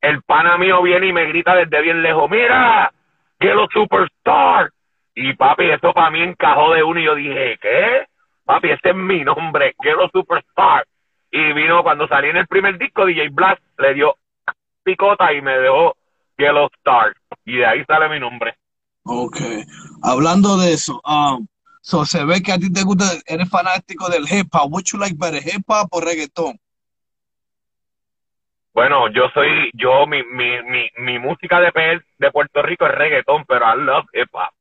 el 0.00 0.22
pana 0.22 0.56
mío 0.56 0.80
viene 0.80 1.08
y 1.08 1.12
me 1.12 1.26
grita 1.26 1.54
desde 1.56 1.82
bien 1.82 2.02
lejos, 2.02 2.30
mira, 2.30 2.90
Ghetto 3.38 3.68
Superstar. 3.70 4.70
Y 5.22 5.34
papi, 5.34 5.68
eso 5.70 5.92
para 5.92 6.10
mí 6.10 6.22
encajó 6.22 6.72
de 6.72 6.82
uno 6.82 6.98
y 6.98 7.04
yo 7.04 7.14
dije, 7.14 7.58
¿qué? 7.60 8.06
Papi, 8.42 8.70
ese 8.70 8.88
es 8.88 8.96
mi 8.96 9.22
nombre, 9.22 9.74
Ghetto 9.78 10.08
Superstar. 10.10 10.86
Y 11.30 11.52
vino 11.52 11.82
cuando 11.82 12.08
salí 12.08 12.30
en 12.30 12.38
el 12.38 12.46
primer 12.46 12.78
disco, 12.78 13.04
DJ 13.04 13.28
Black 13.28 13.60
le 13.76 13.92
dio 13.92 14.16
picota 14.82 15.30
y 15.34 15.42
me 15.42 15.58
dejó 15.58 15.94
Ghetto 16.38 16.70
Star. 16.78 17.14
Y 17.44 17.56
de 17.58 17.66
ahí 17.66 17.84
sale 17.84 18.08
mi 18.08 18.18
nombre. 18.18 18.56
Ok. 19.04 19.36
Hablando 20.02 20.56
de 20.56 20.72
eso, 20.72 21.02
um, 21.04 21.46
so 21.82 22.06
se 22.06 22.24
ve 22.24 22.42
que 22.42 22.52
a 22.52 22.58
ti 22.58 22.72
te 22.72 22.82
gusta, 22.82 23.04
eres 23.26 23.50
fanático 23.50 24.08
del 24.08 24.22
hip 24.22 24.48
hop. 24.54 24.72
What 24.72 24.84
you 24.90 24.98
like 24.98 25.16
better, 25.18 25.42
hip 25.42 25.64
hop 25.66 25.88
o 25.90 26.00
reggaetón? 26.00 26.58
Bueno, 28.72 29.08
yo 29.12 29.28
soy, 29.34 29.70
yo, 29.74 30.06
mi, 30.06 30.22
mi, 30.22 30.62
mi, 30.62 30.88
mi 30.96 31.18
música 31.18 31.60
de, 31.60 32.00
de 32.16 32.30
Puerto 32.30 32.62
Rico 32.62 32.86
es 32.86 32.94
reggaetón, 32.94 33.44
pero 33.44 33.66
I 33.66 33.82
love 33.82 34.06
hip 34.14 34.30
hop. 34.32 34.54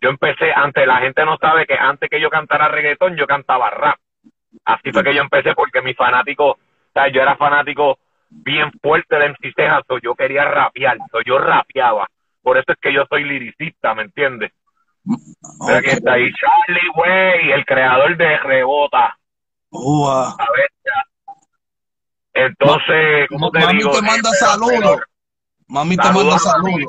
Yo 0.00 0.10
empecé, 0.10 0.52
antes 0.54 0.86
la 0.86 0.98
gente 0.98 1.24
no 1.24 1.36
sabe 1.38 1.66
que 1.66 1.74
antes 1.74 2.08
que 2.10 2.20
yo 2.20 2.30
cantara 2.30 2.68
reggaetón, 2.68 3.16
yo 3.16 3.26
cantaba 3.26 3.70
rap. 3.70 3.98
Así 4.64 4.92
fue 4.92 5.02
que 5.02 5.14
yo 5.14 5.22
empecé 5.22 5.54
porque 5.54 5.82
mi 5.82 5.94
fanático, 5.94 6.50
o 6.52 6.58
sea, 6.92 7.08
yo 7.08 7.20
era 7.22 7.36
fanático 7.36 7.98
bien 8.30 8.70
fuerte 8.82 9.16
de 9.16 9.26
MC 9.30 9.52
Ceja, 9.54 9.82
so 9.88 9.98
yo 9.98 10.14
quería 10.14 10.44
rapear, 10.44 10.98
so 11.10 11.20
yo 11.24 11.38
rapeaba. 11.38 12.08
Por 12.42 12.56
eso 12.58 12.72
es 12.72 12.78
que 12.80 12.92
yo 12.92 13.04
soy 13.08 13.24
liricista, 13.24 13.94
¿me 13.94 14.02
entiendes? 14.02 14.52
Pero 15.66 15.78
aquí 15.78 15.88
Ok. 15.88 15.92
está 15.94 16.12
ahí 16.14 16.30
Charlie 16.32 16.90
Way, 16.94 17.52
el 17.52 17.64
creador 17.66 18.16
de 18.16 18.38
Rebota, 18.38 19.16
bestia. 19.70 21.04
Entonces, 22.32 23.28
¿cómo 23.28 23.50
te 23.50 23.60
Mami 23.60 23.78
digo? 23.78 23.90
te 23.92 24.02
manda 24.02 24.30
pero- 24.40 24.50
saludos. 24.52 25.00
Mami 25.68 25.96
te 25.96 26.10
manda 26.12 26.38
saludos. 26.38 26.86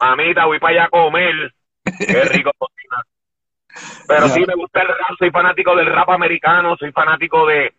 Mamita, 0.00 0.46
voy 0.46 0.58
para 0.58 0.72
allá 0.72 0.84
a 0.84 0.88
comer. 0.88 1.54
Qué 1.98 2.22
rico 2.24 2.50
cocinar. 2.58 3.04
Pero 4.06 4.26
Ya. 4.26 4.32
sí 4.34 4.44
me 4.46 4.54
gusta 4.54 4.82
el 4.82 4.88
rap, 4.88 5.16
soy 5.18 5.30
fanático 5.30 5.74
del 5.76 5.86
rap 5.86 6.10
americano, 6.10 6.76
soy 6.76 6.92
fanático 6.92 7.46
de, 7.46 7.72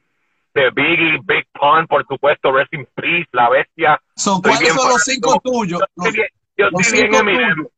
de 0.54 0.70
Biggie, 0.72 1.20
Big 1.24 1.46
Pun, 1.54 1.86
por 1.88 2.06
supuesto, 2.08 2.52
Rest 2.52 2.74
in 2.74 2.88
Peace, 2.96 3.28
La 3.32 3.50
Bestia. 3.50 4.00
So, 4.16 4.42
¿cuáles 4.42 4.74
son 4.74 4.90
los 4.90 5.04
cinco 5.04 5.40
tuyos? 5.44 5.80
Yo 5.80 5.86
estoy 6.06 6.12
bien, 6.14 6.28
yo 6.58 6.70
los 6.72 6.82
estoy 6.82 7.00
bien 7.02 7.12
cinco 7.14 7.30
Eminem. 7.30 7.56
tuyos. 7.56 7.72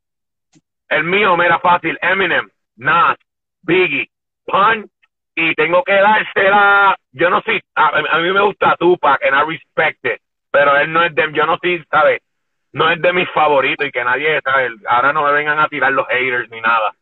El 0.87 1.03
mío, 1.03 1.35
mira, 1.35 1.59
fácil, 1.59 1.97
Eminem, 2.01 2.47
Nas, 2.77 3.17
Biggie, 3.63 4.09
Pun, 4.45 4.89
y 5.35 5.53
tengo 5.55 5.83
que 5.83 5.93
dársela, 5.93 6.95
yo 7.11 7.29
no 7.29 7.41
sé, 7.41 7.61
a, 7.75 7.87
a 7.89 8.19
mí 8.19 8.31
me 8.31 8.41
gusta 8.41 8.75
Tupac, 8.79 9.19
and 9.25 9.35
I 9.35 9.43
respect 9.45 10.05
it, 10.05 10.21
pero 10.51 10.77
él 10.77 10.93
no 10.93 11.03
es 11.03 11.13
de, 11.13 11.29
yo 11.33 11.45
no 11.45 11.57
sé, 11.61 11.83
¿sabes? 11.91 12.21
No 12.75 12.89
es 12.91 13.01
de 13.01 13.13
mis 13.13 13.29
favoritos 13.31 13.87
y 13.87 13.91
que 13.91 14.03
nadie, 14.03 14.41
¿sabes? 14.43 14.71
Ahora 14.87 15.13
no 15.13 15.23
me 15.23 15.31
vengan 15.31 15.59
a 15.59 15.67
tirar 15.69 15.93
los 15.93 16.05
haters 16.09 16.49
ni 16.51 16.59
nada. 16.59 16.93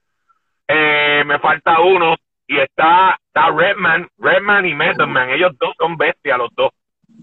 Eh, 0.68 1.24
me 1.26 1.40
falta 1.40 1.80
uno 1.82 2.16
y 2.48 2.60
está, 2.60 3.18
está 3.28 3.50
Redman, 3.50 4.08
Redman 4.20 4.66
y 4.68 4.76
Method 4.76 5.08
Man, 5.08 5.30
ellos 5.32 5.52
dos 5.60 5.74
son 5.80 5.98
bestias 5.98 6.38
los 6.38 6.54
dos. 6.56 6.72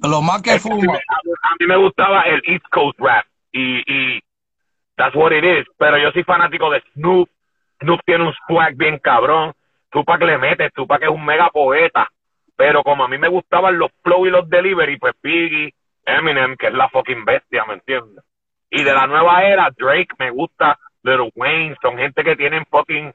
Los 0.02 0.22
más 0.22 0.42
que 0.42 0.54
Es 0.54 0.62
que 0.64 0.70
a, 0.70 0.74
mí, 0.74 0.80
fuman. 0.82 0.96
me- 0.96 1.30
a 1.32 1.54
mí 1.60 1.66
me 1.66 1.76
gustaba 1.76 2.22
el 2.22 2.42
East 2.44 2.64
Coast 2.70 2.98
rap 2.98 3.24
y, 3.52 3.82
y 3.86 4.20
that's 4.96 5.14
what 5.14 5.32
it 5.32 5.44
is. 5.44 5.66
Pero 5.78 5.98
yo 5.98 6.10
soy 6.10 6.24
fanático 6.24 6.70
de 6.70 6.82
Snoop. 6.94 7.28
Snoop 7.80 8.00
tiene 8.04 8.24
un 8.26 8.34
swag 8.46 8.74
bien 8.76 8.98
cabrón. 8.98 9.52
Tupac 9.90 10.20
le 10.22 10.38
mete, 10.38 10.70
Tupac 10.70 11.02
es 11.02 11.08
un 11.08 11.24
mega 11.24 11.48
poeta. 11.50 12.08
Pero 12.56 12.82
como 12.82 13.04
a 13.04 13.08
mí 13.08 13.16
me 13.16 13.28
gustaban 13.28 13.78
los 13.78 13.90
flow 14.02 14.26
y 14.26 14.30
los 14.30 14.48
delivery, 14.48 14.98
pues 14.98 15.14
Biggie, 15.22 15.72
Eminem, 16.04 16.56
que 16.56 16.66
es 16.66 16.74
la 16.74 16.88
fucking 16.88 17.24
bestia, 17.24 17.64
¿me 17.66 17.74
entiendes? 17.74 18.24
Y 18.70 18.84
de 18.84 18.94
la 18.94 19.06
nueva 19.06 19.42
era, 19.44 19.68
Drake 19.76 20.14
me 20.18 20.30
gusta, 20.30 20.78
Little 21.02 21.32
Wayne, 21.34 21.76
son 21.82 21.96
gente 21.96 22.22
que 22.22 22.36
tienen 22.36 22.64
fucking 22.70 23.12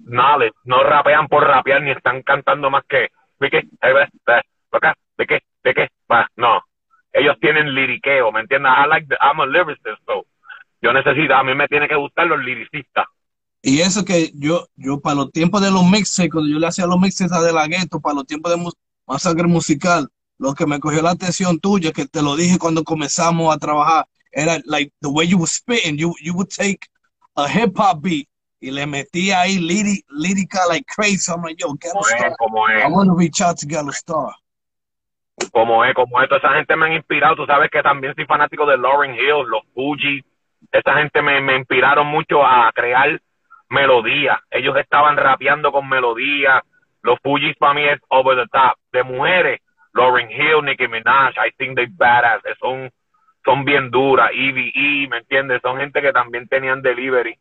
knowledge, 0.00 0.54
no 0.64 0.82
rapean 0.82 1.28
por 1.28 1.44
rapear 1.44 1.82
ni 1.82 1.92
están 1.92 2.22
cantando 2.22 2.70
más 2.70 2.84
que 2.88 3.08
de 3.38 3.50
qué, 3.50 3.62
de 5.18 5.26
qué, 5.26 5.40
de 5.64 5.74
qué, 5.74 5.88
no. 6.36 6.60
Ellos 7.12 7.36
tienen 7.40 7.74
liriqueo, 7.74 8.30
¿me 8.32 8.40
entiendes? 8.40 8.72
I 8.72 8.88
like 8.88 9.06
the, 9.08 9.16
I'm 9.20 9.40
a 9.40 9.46
lyricist, 9.46 10.04
so 10.06 10.26
yo 10.82 10.92
necesito, 10.92 11.34
a 11.34 11.42
mí 11.42 11.54
me 11.54 11.68
tiene 11.68 11.88
que 11.88 11.96
gustar 11.96 12.26
los 12.26 12.38
lyricistas. 12.40 13.06
Y 13.62 13.80
eso 13.80 14.04
que 14.04 14.30
yo, 14.34 14.66
yo 14.76 15.00
para 15.00 15.16
los 15.16 15.32
tiempos 15.32 15.60
de 15.60 15.70
los 15.70 15.84
mixes, 15.84 16.30
cuando 16.30 16.50
yo 16.50 16.58
le 16.58 16.66
hacía 16.66 16.86
los 16.86 16.98
mixes 16.98 17.30
a 17.32 17.42
De 17.42 17.52
La 17.52 17.66
Ghetto, 17.66 18.00
para 18.00 18.14
los 18.14 18.26
tiempos 18.26 18.52
de 18.52 18.70
masacre 19.06 19.46
musical, 19.46 20.08
lo 20.38 20.54
que 20.54 20.66
me 20.66 20.80
cogió 20.80 21.02
la 21.02 21.10
atención 21.10 21.60
tuya, 21.60 21.92
que 21.92 22.06
te 22.06 22.22
lo 22.22 22.36
dije 22.36 22.58
cuando 22.58 22.82
comenzamos 22.84 23.54
a 23.54 23.58
trabajar, 23.58 24.06
era 24.32 24.60
like 24.66 24.92
the 25.00 25.10
way 25.10 25.24
you 25.24 25.38
were 25.38 25.46
spitting, 25.46 25.98
you, 25.98 26.14
you 26.20 26.34
would 26.34 26.50
take 26.50 26.86
a 27.36 27.48
hip 27.48 27.76
hop 27.76 28.02
beat 28.02 28.28
y 28.60 28.70
le 28.70 28.86
metía 28.86 29.40
ahí 29.40 29.58
lírica 29.58 30.66
like 30.68 30.86
crazy. 30.86 31.32
I'm 31.32 31.42
like, 31.42 31.58
yo, 31.58 31.74
es, 31.80 31.90
Star. 31.90 32.30
es, 32.30 32.84
I 32.84 32.88
want 32.88 33.08
to 33.08 33.14
reach 33.14 33.40
out 33.40 33.56
to 33.58 33.66
Ghetto 33.66 33.90
Star. 33.90 34.34
como 35.52 35.84
es, 35.84 35.94
como 35.94 36.20
esto, 36.20 36.36
esa 36.36 36.54
gente 36.54 36.76
me 36.76 36.86
han 36.86 36.92
inspirado, 36.92 37.36
tú 37.36 37.46
sabes 37.46 37.70
que 37.70 37.82
también 37.82 38.14
soy 38.14 38.26
fanático 38.26 38.66
de 38.66 38.76
Lauren 38.76 39.14
Hill, 39.14 39.46
los 39.48 39.62
Fugees, 39.74 40.24
esa 40.70 40.94
gente 40.94 41.22
me, 41.22 41.40
me 41.40 41.56
inspiraron 41.56 42.06
mucho 42.06 42.44
a 42.44 42.70
crear 42.74 43.20
melodía, 43.68 44.40
ellos 44.50 44.76
estaban 44.76 45.16
rapeando 45.16 45.72
con 45.72 45.88
melodía, 45.88 46.62
los 47.02 47.18
Fugees 47.22 47.56
para 47.56 47.74
mí 47.74 47.84
es 47.84 48.00
over 48.08 48.36
the 48.36 48.48
top, 48.52 48.76
de 48.92 49.02
mujeres, 49.02 49.60
Lauren 49.94 50.30
Hill, 50.30 50.62
Nicki 50.64 50.86
Minaj, 50.86 51.34
I 51.38 51.50
think 51.56 51.76
they 51.76 51.86
badass, 51.86 52.42
son, 52.60 52.90
son 53.44 53.64
bien 53.64 53.90
duras, 53.90 54.30
EVE, 54.34 55.08
¿me 55.08 55.18
entiendes? 55.18 55.60
Son 55.62 55.78
gente 55.78 56.00
que 56.02 56.12
también 56.12 56.46
tenían 56.48 56.82
delivery. 56.82 57.38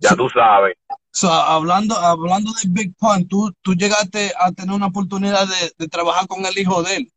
Ya 0.00 0.10
Sí. 0.10 0.16
tú 0.16 0.28
sabes. 0.30 0.76
So, 1.10 1.28
hablando, 1.30 1.94
hablando 1.96 2.52
de 2.52 2.68
Big 2.70 2.94
Pun, 2.96 3.26
tú, 3.28 3.52
tú 3.62 3.74
llegaste 3.74 4.30
a 4.38 4.52
tener 4.52 4.74
una 4.74 4.86
oportunidad 4.86 5.46
de, 5.46 5.72
de 5.76 5.88
trabajar 5.88 6.26
con 6.28 6.44
el 6.46 6.56
hijo 6.56 6.82
de 6.82 6.96
él. 6.96 7.08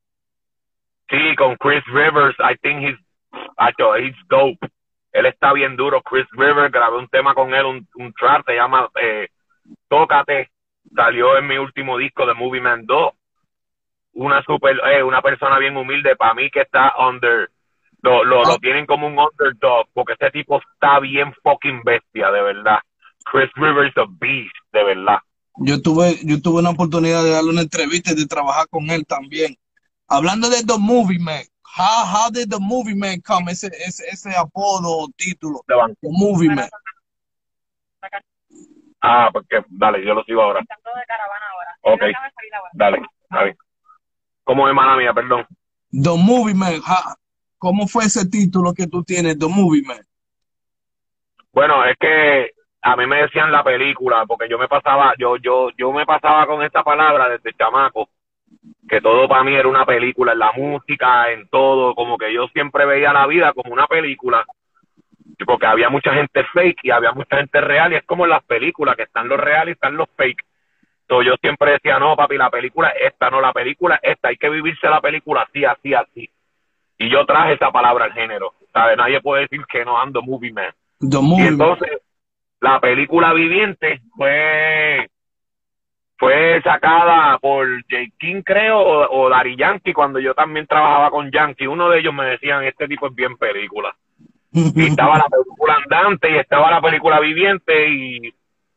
Sí, 1.10 1.36
con 1.38 1.56
Chris 1.58 1.84
Rivers. 1.88 2.36
I 2.40 2.56
think 2.62 2.82
he's, 2.82 2.98
he's 4.00 4.16
dope. 4.30 4.58
Él 5.12 5.26
está 5.26 5.54
bien 5.54 5.76
duro. 5.76 6.02
Chris 6.02 6.26
Rivers, 6.32 6.72
grabé 6.72 6.98
un 6.98 7.08
tema 7.10 7.36
con 7.36 7.54
él, 7.54 7.66
un, 7.66 7.88
un 7.96 8.14
track, 8.14 8.46
se 8.46 8.56
llama 8.56 8.90
eh, 9.00 9.28
Tócate. 9.88 10.50
Salió 10.96 11.38
en 11.38 11.48
mi 11.48 11.58
último 11.58 11.98
disco 11.98 12.26
de 12.26 12.34
Movie 12.34 12.62
Man 12.62 12.86
2. 12.86 13.14
Una 14.14 14.44
super, 14.44 14.78
eh, 14.94 15.04
una 15.04 15.22
persona 15.22 15.58
bien 15.58 15.78
humilde 15.78 16.16
para 16.16 16.34
mí 16.34 16.50
que 16.52 16.62
está 16.62 16.94
under, 16.98 17.50
lo, 18.02 18.24
lo, 18.24 18.44
lo 18.44 18.58
tienen 18.58 18.86
como 18.86 19.08
un 19.08 19.18
underdog, 19.18 19.88
porque 19.94 20.14
este 20.14 20.32
tipo 20.32 20.60
está 20.74 21.00
bien 21.00 21.34
fucking 21.44 21.82
bestia, 21.84 22.30
de 22.32 22.42
verdad. 22.42 22.80
Chris 23.24 23.50
Rivers 23.56 23.96
a 23.98 24.06
beast, 24.10 24.56
de 24.74 24.84
verdad. 24.84 25.20
Yo 25.58 25.82
tuve, 25.82 26.16
yo 26.24 26.42
tuve 26.42 26.60
una 26.60 26.72
oportunidad 26.72 27.24
de 27.24 27.32
darle 27.32 27.52
una 27.52 27.62
entrevista 27.62 28.12
y 28.12 28.16
de 28.16 28.26
trabajar 28.26 28.68
con 28.70 28.90
él 28.90 29.06
también. 29.06 29.56
Hablando 30.08 30.50
de 30.50 30.64
The 30.64 30.78
Movie 30.80 31.20
Man, 31.20 31.44
how, 31.78 32.06
how 32.06 32.32
did 32.32 32.50
The 32.50 32.60
Movie 32.60 32.96
Man 32.96 33.22
come? 33.22 33.52
Ese, 33.52 33.68
ese, 33.68 34.04
ese 34.08 34.36
apodo 34.36 34.90
o 34.90 35.10
título. 35.16 35.62
The 35.68 35.76
Movie 36.10 36.50
Man. 36.50 36.70
Ah, 39.02 39.30
porque, 39.32 39.64
dale, 39.70 40.06
yo 40.06 40.14
lo 40.14 40.24
sigo 40.24 40.42
ahora. 40.42 40.62
De 40.62 40.68
caravana 41.08 41.46
ahora. 41.54 41.78
Ok. 41.82 42.02
Dale, 42.74 43.02
dale. 43.30 43.58
¿Cómo 44.44 44.68
es, 44.68 44.76
mala 44.76 44.96
mía? 44.98 45.14
Perdón. 45.14 45.46
The 45.92 46.18
Movie 46.18 46.56
Man. 46.56 46.82
¿Cómo 47.58 47.88
fue 47.88 48.06
ese 48.06 48.28
título 48.28 48.74
que 48.74 48.88
tú 48.88 49.04
tienes, 49.04 49.38
The 49.38 49.48
Movie 49.48 49.84
Man? 49.84 50.02
Bueno, 51.54 51.86
es 51.86 51.96
que 52.00 52.52
a 52.82 52.96
mí 52.96 53.06
me 53.06 53.22
decían 53.22 53.52
la 53.52 53.64
película, 53.64 54.26
porque 54.26 54.50
yo 54.50 54.58
me 54.58 54.68
pasaba, 54.68 55.14
yo, 55.18 55.38
yo, 55.38 55.70
yo 55.78 55.92
me 55.92 56.06
pasaba 56.06 56.48
con 56.48 56.64
esta 56.64 56.84
palabra 56.84 57.30
desde 57.30 57.54
chamaco, 57.54 58.10
que 58.90 59.02
todo 59.02 59.28
para 59.28 59.44
mí 59.44 59.54
era 59.54 59.68
una 59.68 59.86
película, 59.86 60.34
en 60.34 60.40
la 60.40 60.52
música, 60.54 61.32
en 61.32 61.48
todo, 61.50 61.94
como 61.94 62.18
que 62.18 62.34
yo 62.34 62.48
siempre 62.48 62.86
veía 62.86 63.14
la 63.14 63.28
vida 63.28 63.54
como 63.54 63.74
una 63.74 63.86
película, 63.86 64.46
porque 65.46 65.66
había 65.66 65.90
mucha 65.90 66.14
gente 66.14 66.44
fake 66.54 66.80
y 66.84 66.92
había 66.92 67.12
mucha 67.12 67.38
gente 67.38 67.62
real, 67.62 67.94
y 67.94 67.98
es 67.98 68.04
como 68.06 68.26
en 68.26 68.32
las 68.32 68.44
películas, 68.44 68.96
que 68.96 69.04
están 69.04 69.28
los 69.28 69.40
reales 69.40 69.74
y 69.74 69.76
están 69.76 69.96
los 69.96 70.10
fake. 70.16 70.44
Yo 71.22 71.36
siempre 71.42 71.74
decía, 71.74 72.00
no, 72.00 72.16
papi, 72.16 72.38
la 72.38 72.50
película 72.50 72.90
es 72.90 73.12
esta, 73.12 73.30
no, 73.30 73.42
la 73.42 73.52
película 73.52 74.00
es 74.02 74.12
esta, 74.14 74.30
hay 74.30 74.38
que 74.38 74.50
vivirse 74.50 74.88
la 74.88 75.02
película 75.02 75.42
así, 75.42 75.66
así, 75.66 75.94
así. 75.94 76.30
Y 76.98 77.10
yo 77.10 77.26
traje 77.26 77.54
esa 77.54 77.72
palabra 77.72 78.06
al 78.06 78.14
género, 78.14 78.54
¿sabes? 78.72 78.96
Nadie 78.96 79.20
puede 79.20 79.42
decir 79.42 79.66
que 79.66 79.84
no 79.84 80.00
ando 80.00 80.22
movie 80.22 80.54
man. 80.54 80.72
The 81.00 81.18
Y 81.18 81.22
Movie 81.22 81.48
entonces, 81.48 82.02
la 82.62 82.80
película 82.80 83.34
Viviente 83.34 84.02
fue 84.16 85.08
fue 86.18 86.62
sacada 86.62 87.40
por 87.40 87.68
J. 87.90 88.04
King, 88.20 88.44
creo, 88.44 88.80
o, 88.80 89.24
o 89.24 89.30
Daddy 89.30 89.58
Yankee, 89.58 89.92
cuando 89.92 90.20
yo 90.20 90.36
también 90.36 90.68
trabajaba 90.68 91.10
con 91.10 91.32
Yankee. 91.32 91.66
Uno 91.66 91.90
de 91.90 92.00
ellos 92.00 92.14
me 92.14 92.26
decían, 92.26 92.64
este 92.64 92.88
tipo 92.88 93.08
es 93.08 93.16
bien 93.16 93.36
película. 93.38 93.94
Y 94.54 94.86
estaba 94.86 95.18
la 95.18 95.26
película 95.26 95.78
Andante 95.84 96.30
y 96.30 96.38
estaba 96.38 96.70
la 96.70 96.82
película 96.82 97.20
Viviente 97.20 97.90
y 97.90 98.34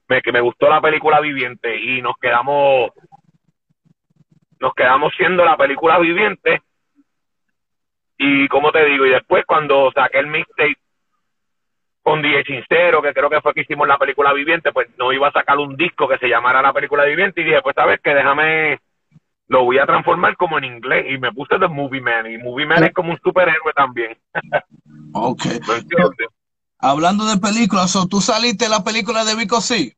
me, 0.08 0.22
que 0.22 0.32
me 0.32 0.40
gustó 0.40 0.68
la 0.68 0.80
película 0.80 1.20
Viviente 1.20 1.76
y 1.76 2.02
nos 2.02 2.16
quedamos 2.18 2.90
nos 4.60 4.74
quedamos 4.74 5.12
siendo 5.16 5.44
la 5.44 5.56
película 5.56 5.98
Viviente 5.98 6.62
y 8.16 8.48
como 8.48 8.70
te 8.72 8.84
digo, 8.84 9.06
y 9.06 9.10
después 9.10 9.44
cuando 9.44 9.90
saqué 9.92 10.18
el 10.18 10.28
mixtape 10.28 10.76
con 12.02 12.22
DJ 12.22 12.44
Sincero, 12.44 13.02
que 13.02 13.14
creo 13.14 13.30
que 13.30 13.40
fue 13.40 13.54
que 13.54 13.62
hicimos 13.62 13.88
la 13.88 13.98
película 13.98 14.32
Viviente, 14.32 14.72
pues 14.72 14.88
no 14.98 15.12
iba 15.12 15.28
a 15.28 15.32
sacar 15.32 15.58
un 15.58 15.76
disco 15.76 16.06
que 16.06 16.18
se 16.18 16.28
llamara 16.28 16.62
la 16.62 16.72
película 16.72 17.04
Viviente 17.04 17.40
y 17.40 17.44
dije, 17.44 17.62
pues 17.62 17.74
sabes 17.74 18.00
que 18.00 18.14
déjame, 18.14 18.78
lo 19.48 19.64
voy 19.64 19.78
a 19.78 19.86
transformar 19.86 20.36
como 20.36 20.58
en 20.58 20.64
inglés 20.64 21.06
y 21.08 21.18
me 21.18 21.32
puse 21.32 21.58
The 21.58 21.68
Movie 21.68 22.02
Man 22.02 22.30
y 22.30 22.38
Movie 22.38 22.66
Man 22.66 22.84
es 22.84 22.92
como 22.92 23.10
un 23.10 23.18
superhéroe 23.20 23.72
también. 23.74 24.16
Ok. 25.14 25.44
¿Me 25.68 25.76
entiendes? 25.76 26.28
Hablando 26.86 27.24
de 27.24 27.38
películas, 27.38 27.96
¿tú 28.10 28.20
saliste 28.20 28.66
en 28.66 28.72
la 28.72 28.84
película 28.84 29.24
de 29.24 29.34
Vico 29.34 29.62
C? 29.62 29.96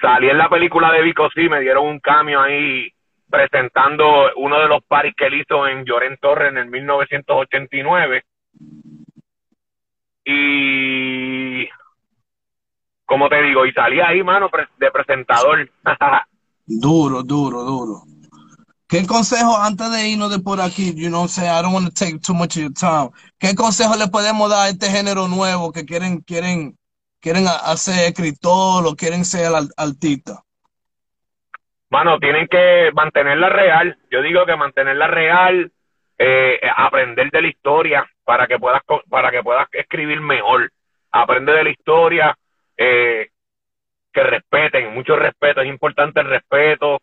Salí 0.00 0.30
en 0.30 0.38
la 0.38 0.48
película 0.48 0.90
de 0.90 1.02
Vico 1.02 1.28
sí, 1.34 1.50
me 1.50 1.60
dieron 1.60 1.86
un 1.86 2.00
cambio 2.00 2.40
ahí 2.40 2.88
presentando 3.28 4.04
uno 4.36 4.58
de 4.58 4.68
los 4.68 4.82
paris 4.84 5.12
que 5.14 5.26
él 5.26 5.42
hizo 5.42 5.66
en 5.68 5.84
Llorén 5.84 6.16
Torres 6.16 6.48
en 6.48 6.56
el 6.56 6.70
1989. 6.70 8.24
Y 10.24 11.68
como 13.04 13.28
te 13.28 13.42
digo, 13.42 13.66
y 13.66 13.72
salí 13.72 14.00
ahí, 14.00 14.22
mano, 14.22 14.48
de 14.78 14.90
presentador. 14.90 15.70
Duro, 16.66 17.22
duro, 17.22 17.62
duro. 17.64 18.13
¿Qué 18.94 19.08
consejo 19.08 19.58
antes 19.60 19.90
de 19.90 20.06
irnos 20.06 20.30
de 20.30 20.38
por 20.38 20.60
aquí? 20.60 20.94
You 20.94 21.08
know 21.08 21.26
saying? 21.26 21.50
I 21.50 21.62
don't 21.62 21.74
want 21.74 21.88
to 21.88 21.92
take 21.92 22.20
too 22.20 22.32
much 22.32 22.56
of 22.56 22.62
your 22.62 22.72
time. 22.72 23.10
¿Qué 23.40 23.56
consejo 23.56 23.96
le 23.96 24.06
podemos 24.06 24.48
dar 24.48 24.66
a 24.66 24.68
este 24.68 24.86
género 24.86 25.26
nuevo 25.26 25.72
que 25.72 25.84
quieren, 25.84 26.20
quieren, 26.20 26.78
quieren 27.20 27.44
hacer 27.48 28.10
escritor 28.10 28.86
o 28.86 28.94
quieren 28.94 29.24
ser 29.24 29.50
artista? 29.76 30.44
Mano, 31.90 32.20
tienen 32.20 32.46
que 32.46 32.92
mantenerla 32.94 33.48
real. 33.48 33.98
Yo 34.12 34.22
digo 34.22 34.46
que 34.46 34.54
mantenerla 34.54 35.08
real, 35.08 35.72
eh, 36.16 36.60
aprender 36.76 37.32
de 37.32 37.42
la 37.42 37.48
historia 37.48 38.06
para 38.22 38.46
que 38.46 38.60
puedas 38.60 38.82
para 39.10 39.32
que 39.32 39.42
puedas 39.42 39.66
escribir 39.72 40.20
mejor. 40.20 40.70
Aprende 41.10 41.52
de 41.52 41.64
la 41.64 41.70
historia, 41.70 42.38
eh, 42.76 43.26
que 44.12 44.22
respeten, 44.22 44.94
mucho 44.94 45.16
respeto. 45.16 45.62
Es 45.62 45.68
importante 45.68 46.20
el 46.20 46.28
respeto 46.28 47.00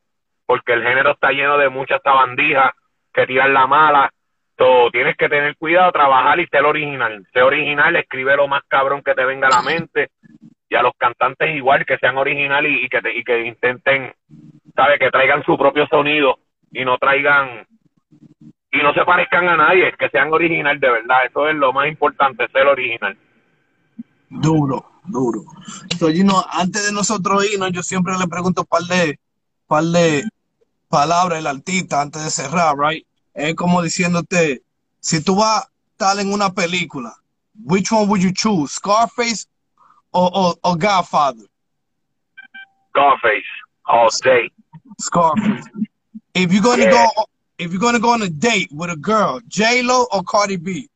porque 0.51 0.73
el 0.73 0.83
género 0.83 1.11
está 1.11 1.31
lleno 1.31 1.57
de 1.57 1.69
muchas 1.69 2.01
sabandijas 2.03 2.73
que 3.13 3.25
tiran 3.25 3.53
la 3.53 3.67
mala. 3.67 4.11
So, 4.57 4.89
tienes 4.91 5.15
que 5.15 5.29
tener 5.29 5.55
cuidado, 5.55 5.93
trabajar 5.93 6.41
y 6.41 6.47
ser 6.47 6.65
original. 6.65 7.25
Ser 7.31 7.43
original, 7.43 7.95
escribe 7.95 8.35
lo 8.35 8.49
más 8.49 8.61
cabrón 8.67 9.01
que 9.01 9.13
te 9.13 9.23
venga 9.23 9.47
a 9.47 9.51
la 9.51 9.61
mente. 9.61 10.09
Y 10.67 10.75
a 10.75 10.81
los 10.81 10.91
cantantes 10.97 11.55
igual, 11.55 11.85
que 11.85 11.97
sean 11.99 12.17
original 12.17 12.67
y, 12.67 12.89
que, 12.89 13.01
te- 13.01 13.17
y 13.17 13.23
que 13.23 13.45
intenten 13.47 14.13
sabe 14.75 14.99
que 14.99 15.09
traigan 15.09 15.41
su 15.45 15.57
propio 15.57 15.87
sonido 15.87 16.37
y 16.69 16.83
no 16.83 16.97
traigan 16.97 17.65
y 18.73 18.77
no 18.83 18.93
se 18.93 19.05
parezcan 19.05 19.47
a 19.47 19.55
nadie, 19.55 19.93
que 19.97 20.09
sean 20.09 20.33
original 20.33 20.77
de 20.81 20.89
verdad, 20.91 21.27
eso 21.29 21.47
es 21.47 21.55
lo 21.55 21.71
más 21.71 21.87
importante, 21.87 22.45
ser 22.49 22.67
original. 22.67 23.17
Duro, 24.29 24.83
duro. 25.05 25.43
Antes 26.51 26.87
de 26.87 26.93
nosotros 26.93 27.49
irnos, 27.49 27.71
yo 27.71 27.83
siempre 27.83 28.13
le 28.19 28.27
pregunto 28.27 28.63
un 28.63 28.67
par 28.67 28.81
de, 28.81 29.17
par 29.65 29.83
de 29.83 30.23
palabras 30.91 31.39
al 31.39 31.47
artista 31.47 32.01
antes 32.01 32.23
de 32.23 32.29
cerrar, 32.29 32.77
right? 32.77 33.05
Es 33.33 33.55
como 33.55 33.81
diciéndote, 33.81 34.61
si 34.99 35.23
tú 35.23 35.35
vas 35.37 35.63
a 35.63 35.69
estar 35.93 36.19
en 36.19 36.31
una 36.31 36.51
película, 36.53 37.15
which 37.63 37.91
one 37.91 38.07
would 38.07 38.21
you 38.21 38.31
choose? 38.31 38.73
Scarface 38.75 39.47
o, 40.11 40.25
o, 40.25 40.55
o 40.61 40.75
Godfather? 40.75 41.47
Scarface, 42.89 43.47
all 43.85 44.09
day. 44.23 44.51
Scarface. 44.99 45.65
If 46.35 46.51
you're 46.51 46.61
gonna 46.61 46.83
Yeah. 46.85 46.91
go, 46.91 47.25
if 47.57 47.71
you're 47.71 47.79
gonna 47.79 47.99
go 47.99 48.11
on 48.13 48.21
a 48.21 48.29
date 48.29 48.69
with 48.71 48.91
a 48.91 48.95
girl, 48.97 49.39
J 49.47 49.81
Lo 49.83 50.05
or 50.11 50.23
Cardi 50.23 50.57
B? 50.57 50.87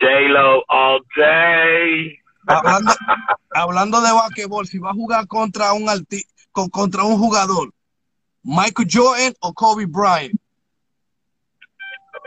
J-Lo, 0.00 0.62
all 0.68 1.00
day. 1.16 2.18
Hablando, 2.46 2.92
hablando 3.54 4.00
de 4.02 4.12
basquetbol, 4.12 4.66
si 4.66 4.78
va 4.78 4.90
a 4.90 4.94
jugar 4.94 5.26
contra 5.26 5.72
un 5.72 5.88
arti- 5.88 6.26
con, 6.52 6.68
contra 6.68 7.04
un 7.04 7.16
jugador, 7.16 7.72
Michael 8.44 8.86
Jordan 8.88 9.34
o 9.42 9.52
Kobe 9.52 9.86
Bryant. 9.86 10.38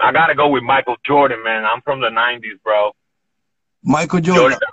I 0.01 0.12
gotta 0.12 0.36
go 0.36 0.47
with 0.49 0.63
Michael 0.63 0.97
Jordan, 1.06 1.41
man. 1.43 1.63
I'm 1.65 1.82
from 1.82 2.01
the 2.01 2.10
90s, 2.10 2.62
bro. 2.63 2.91
Michael 3.84 4.21
Jordan. 4.21 4.51
Jordan. 4.51 4.69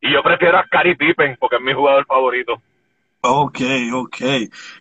Y 0.00 0.12
yo 0.12 0.22
prefiero 0.22 0.58
a 0.58 0.64
Scottie 0.66 0.94
Pippen 0.96 1.36
porque 1.40 1.56
es 1.56 1.62
mi 1.62 1.72
jugador 1.74 2.06
favorito. 2.06 2.54
Ok, 3.20 3.60
ok. 3.92 4.16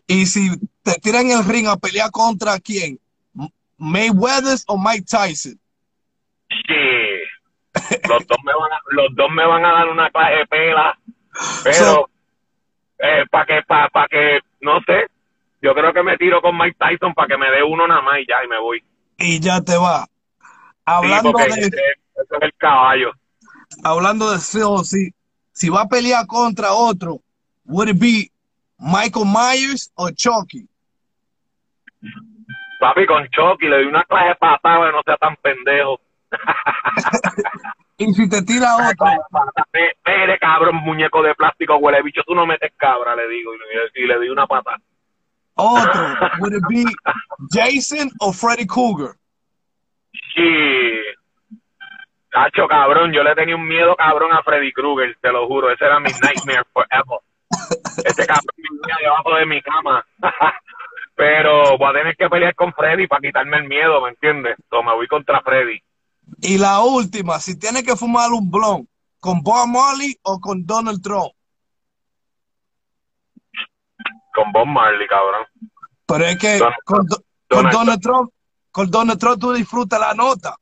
Y 0.08 0.26
si 0.28 0.50
te 0.84 0.94
tiran 1.02 1.30
el 1.32 1.44
ring 1.44 1.68
a 1.68 1.76
pelear 1.76 2.12
contra 2.12 2.60
quién? 2.60 3.00
Mayweather 3.78 4.58
o 4.68 4.78
Mike 4.78 5.06
Tyson. 5.10 5.60
Sí. 6.50 8.00
Los 8.08 8.26
dos 8.28 8.38
me 8.44 8.54
van 8.54 8.72
a, 8.72 8.80
los 8.92 9.16
dos 9.16 9.30
me 9.32 9.46
van 9.46 9.66
a 9.66 9.72
dar 9.72 9.90
una 9.90 10.10
clase 10.12 10.36
de 10.36 10.46
pela, 10.48 10.98
pero 11.64 11.76
So- 11.76 12.10
eh, 13.00 13.26
para 13.30 13.46
que 13.46 13.62
para 13.68 13.90
pa 13.90 14.08
que 14.08 14.40
no 14.62 14.80
sé, 14.82 15.06
yo 15.62 15.74
creo 15.76 15.94
que 15.94 16.02
me 16.18 16.26
tiro 16.26 16.42
con 16.42 16.58
Mike 16.58 16.78
Tyson 16.80 17.14
para 17.14 17.28
que 17.28 17.38
me 17.38 17.50
dé 17.52 17.64
uno 17.64 17.88
nada 17.88 18.02
más 18.02 18.20
y 18.20 18.28
ya 18.28 18.44
y 18.44 18.48
me 18.48 18.60
voy. 18.60 18.84
Y 19.18 19.40
ya 19.40 19.62
te 19.62 19.78
va. 19.78 20.08
Hablando 20.86 21.32
de, 21.38 21.46
ese, 21.46 21.68
ese 21.68 21.72
es 22.16 22.42
el 22.42 22.54
caballo. 22.58 23.12
hablando 23.84 24.32
de 24.32 24.38
Phil, 24.40 24.86
si, 24.86 25.14
si 25.52 25.70
va 25.70 25.82
a 25.82 25.88
pelear 25.88 26.26
contra 26.26 26.74
otro, 26.74 27.20
would 27.66 27.90
it 27.90 28.00
be 28.00 28.32
Michael 28.80 29.26
Myers 29.26 29.92
o 29.96 30.10
Chucky? 30.12 30.68
Papi, 32.80 33.06
con 33.06 33.28
Chucky 33.30 33.68
le 33.68 33.78
doy 33.78 33.86
una 33.86 34.04
clase 34.04 34.30
de 34.30 34.36
patada 34.36 34.88
que 34.88 34.92
no 34.92 35.02
sea 35.04 35.18
tan 35.18 35.36
pendejo. 35.38 36.00
Y 38.00 38.14
si 38.14 38.30
te 38.30 38.44
tira 38.44 38.76
otro, 38.76 39.08
Vere, 40.06 40.38
cabrón, 40.38 40.76
muñeco 40.76 41.24
de 41.24 41.34
plástico, 41.34 41.78
huele 41.78 42.04
bicho, 42.04 42.22
tú 42.28 42.36
no 42.36 42.46
metes 42.46 42.72
cabra, 42.78 43.16
le 43.16 43.28
digo, 43.28 43.56
y 43.56 43.58
le, 43.58 44.04
y 44.04 44.08
le 44.08 44.16
doy 44.18 44.30
una 44.30 44.46
patada. 44.46 44.78
Otro, 45.58 46.16
would 46.40 46.54
it 46.54 46.64
be 46.70 46.86
Jason 47.52 48.12
o 48.20 48.32
Freddy 48.32 48.66
Cougar? 48.66 49.16
Sí. 50.36 50.98
Tacho, 52.32 52.68
cabrón, 52.68 53.12
yo 53.12 53.24
le 53.24 53.34
tenía 53.34 53.56
un 53.56 53.68
miedo 53.68 53.96
cabrón 53.96 54.32
a 54.34 54.44
Freddy 54.44 54.72
Krueger, 54.72 55.18
te 55.20 55.32
lo 55.32 55.48
juro. 55.48 55.72
Ese 55.72 55.86
era 55.86 56.00
mi 56.00 56.12
nightmare 56.22 56.64
forever. 56.72 57.20
Ese 58.06 58.28
cabrón 58.28 58.56
vivía 58.56 58.96
debajo 59.02 59.36
de 59.36 59.46
mi 59.48 59.62
cama. 59.62 60.06
Pero 61.16 61.76
voy 61.80 61.90
a 61.90 61.94
tener 61.94 62.16
que 62.16 62.30
pelear 62.30 62.54
con 62.54 62.72
Freddy 62.74 63.08
para 63.08 63.22
quitarme 63.22 63.58
el 63.58 63.68
miedo, 63.68 64.00
¿me 64.04 64.10
entiendes? 64.10 64.56
Entonces 64.60 64.86
me 64.86 64.94
voy 64.94 65.08
contra 65.08 65.42
Freddy. 65.42 65.82
Y 66.42 66.60
la 66.60 66.82
última, 66.82 67.40
si 67.40 67.58
tiene 67.58 67.84
que 67.84 67.96
fumar 67.96 68.32
un 68.32 68.52
blon, 68.52 68.88
¿con 69.20 69.42
Bob 69.42 69.68
Marley 69.68 70.16
o 70.22 70.40
con 70.40 70.64
Donald 70.64 71.02
Trump? 71.02 71.32
Con 74.38 74.52
Bob 74.52 74.68
Marley, 74.68 75.08
cabrón. 75.08 75.46
Pero 76.06 76.24
es 76.26 76.38
que 76.38 76.58
Donald 76.60 76.76
con, 77.50 77.70
Donald 77.72 78.02
Trump, 78.02 78.32
con 78.72 78.92
Donald 78.92 79.20
Trump 79.20 79.42
tú 79.42 79.52
disfrutas 79.52 80.00
la 80.00 80.14
nota. 80.14 80.56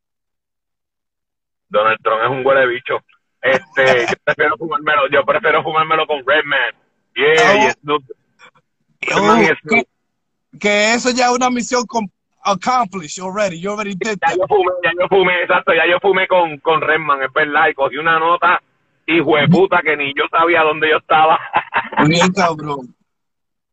Donald 1.69 1.97
Trump 2.01 2.21
es 2.23 2.29
un 2.29 2.45
huele 2.45 2.67
bicho. 2.67 2.99
Este, 3.41 4.05
yo 4.09 4.15
prefiero 4.23 4.57
fumármelo, 4.57 5.09
yo 5.11 5.25
prefiero 5.25 5.61
fumármelo 5.61 6.07
con 6.07 6.23
Redman. 6.25 6.73
Yeah, 7.15 7.51
Oh. 7.51 7.67
y 7.67 7.71
Snoop. 7.71 8.03
Redman 9.01 9.41
y 9.41 9.45
Oh, 9.45 9.55
Snoop. 9.61 9.85
que, 10.51 10.59
que 10.59 10.93
eso 10.93 11.09
ya 11.11 11.25
es 11.25 11.31
una 11.35 11.49
misión 11.49 11.85
com- 11.85 12.07
accomplished 12.43 13.21
already. 13.23 13.59
You 13.59 13.71
already 13.71 13.95
did 13.95 14.17
Ya 14.21 14.27
that. 14.29 14.38
yo 14.38 14.47
fumé, 14.47 14.71
ya 14.83 14.91
yo 14.99 15.07
fumé, 15.09 15.41
exacto, 15.43 15.73
ya 15.73 15.83
yo 15.89 15.99
fumé 15.99 16.27
con, 16.27 16.57
con 16.59 16.79
Redman, 16.81 17.23
es 17.23 17.33
verdad, 17.33 17.67
y 17.69 17.73
cogí 17.73 17.97
una 17.97 18.19
nota, 18.19 18.61
hijo 19.07 19.35
de 19.35 19.47
puta, 19.49 19.81
que 19.83 19.97
ni 19.97 20.13
yo 20.13 20.23
sabía 20.31 20.61
dónde 20.61 20.89
yo 20.89 20.97
estaba. 20.97 21.39
Bien, 22.07 22.31
cabrón. 22.31 22.94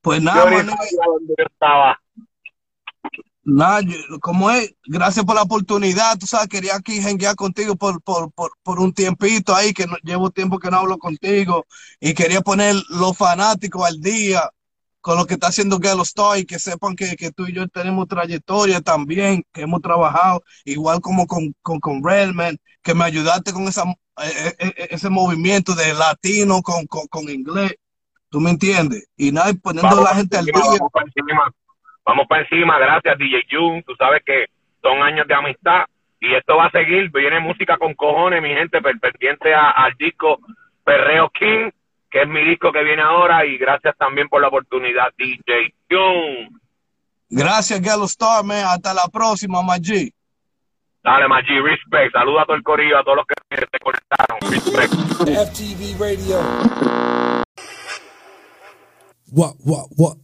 Pues 0.02 0.20
nada, 0.20 0.50
ni 0.50 0.56
man, 0.56 0.66
sabía 0.66 1.04
dónde 1.06 1.34
yo 1.38 1.44
estaba. 1.50 2.00
nada, 3.44 3.80
como 4.20 4.50
es, 4.50 4.74
gracias 4.84 5.24
por 5.24 5.36
la 5.36 5.42
oportunidad. 5.42 6.18
Tú 6.18 6.26
sabes, 6.26 6.48
quería 6.48 6.76
aquí 6.76 7.00
jenguear 7.00 7.36
contigo 7.36 7.76
por, 7.76 8.02
por, 8.02 8.32
por, 8.32 8.50
por 8.62 8.80
un 8.80 8.92
tiempito 8.92 9.54
ahí, 9.54 9.72
que 9.72 9.86
no, 9.86 9.96
llevo 10.02 10.30
tiempo 10.30 10.58
que 10.58 10.70
no 10.70 10.78
hablo 10.78 10.98
contigo. 10.98 11.66
Y 12.00 12.14
quería 12.14 12.40
poner 12.40 12.74
los 12.90 13.16
fanáticos 13.16 13.86
al 13.86 14.00
día 14.00 14.50
con 15.02 15.16
lo 15.18 15.26
que 15.26 15.34
está 15.34 15.48
haciendo 15.48 15.78
Galo 15.78 16.02
Star 16.02 16.38
y 16.38 16.46
que 16.46 16.58
sepan 16.58 16.96
que, 16.96 17.16
que 17.16 17.32
tú 17.32 17.46
y 17.46 17.52
yo 17.52 17.68
tenemos 17.68 18.08
trayectoria 18.08 18.80
también, 18.80 19.44
que 19.52 19.62
hemos 19.62 19.82
trabajado, 19.82 20.42
igual 20.64 21.00
como 21.00 21.26
con, 21.26 21.54
con, 21.60 21.80
con 21.80 22.02
Redman, 22.04 22.56
que 22.82 22.94
me 22.94 23.04
ayudaste 23.04 23.52
con 23.52 23.66
esa, 23.68 23.82
eh, 23.82 24.54
eh, 24.58 24.74
eh, 24.76 24.88
ese 24.90 25.10
movimiento 25.10 25.74
de 25.74 25.92
latino 25.94 26.62
con, 26.62 26.86
con, 26.86 27.06
con 27.08 27.28
inglés. 27.28 27.74
¿Tú 28.32 28.40
me 28.40 28.48
entiendes? 28.50 29.06
Y 29.16 29.30
nada, 29.30 29.52
poniendo 29.62 29.94
a 29.98 30.00
la 30.04 30.14
gente 30.16 30.38
al 30.38 30.46
día. 30.46 30.54
Vamos 30.56 30.90
para 30.90 31.04
encima, 31.06 31.52
vamos 32.04 32.26
para 32.26 32.42
encima, 32.42 32.78
gracias 32.78 33.18
DJ 33.18 33.42
Jun, 33.50 33.82
tú 33.82 33.94
sabes 33.96 34.22
que 34.24 34.46
son 34.80 35.02
años 35.02 35.28
de 35.28 35.34
amistad 35.34 35.84
y 36.18 36.34
esto 36.34 36.56
va 36.56 36.66
a 36.66 36.70
seguir, 36.70 37.10
viene 37.12 37.40
música 37.40 37.76
con 37.76 37.92
cojones, 37.94 38.40
mi 38.42 38.48
gente, 38.48 38.80
per- 38.80 38.98
pendiente 38.98 39.52
a- 39.54 39.70
al 39.72 39.92
disco 39.98 40.38
Perreo 40.82 41.28
King, 41.28 41.70
que 42.10 42.22
es 42.22 42.28
mi 42.28 42.42
disco 42.42 42.72
que 42.72 42.82
viene 42.82 43.02
ahora 43.02 43.44
y 43.44 43.58
gracias 43.58 43.94
también 43.98 44.28
por 44.30 44.40
la 44.40 44.48
oportunidad 44.48 45.12
DJ 45.18 45.74
Jun. 45.90 46.58
Gracias, 47.28 47.80
Galo 47.82 48.06
Star, 48.06 48.42
man. 48.44 48.64
Hasta 48.66 48.94
la 48.94 49.08
próxima, 49.12 49.62
Maggi. 49.62 50.10
Dale, 51.04 51.28
Maggi, 51.28 51.60
respect, 51.60 52.12
saluda 52.12 52.42
a 52.42 52.44
todo 52.46 52.56
el 52.56 52.62
corillo, 52.62 52.96
a 52.98 53.04
todos 53.04 53.16
los 53.18 53.26
que 53.26 53.34
se 53.56 53.78
conectaron, 53.78 54.38
respect. 54.50 54.92
FTV 55.28 55.98
Radio. 56.00 57.42
What, 59.32 59.54
what, 59.64 59.88
what? 59.96 60.18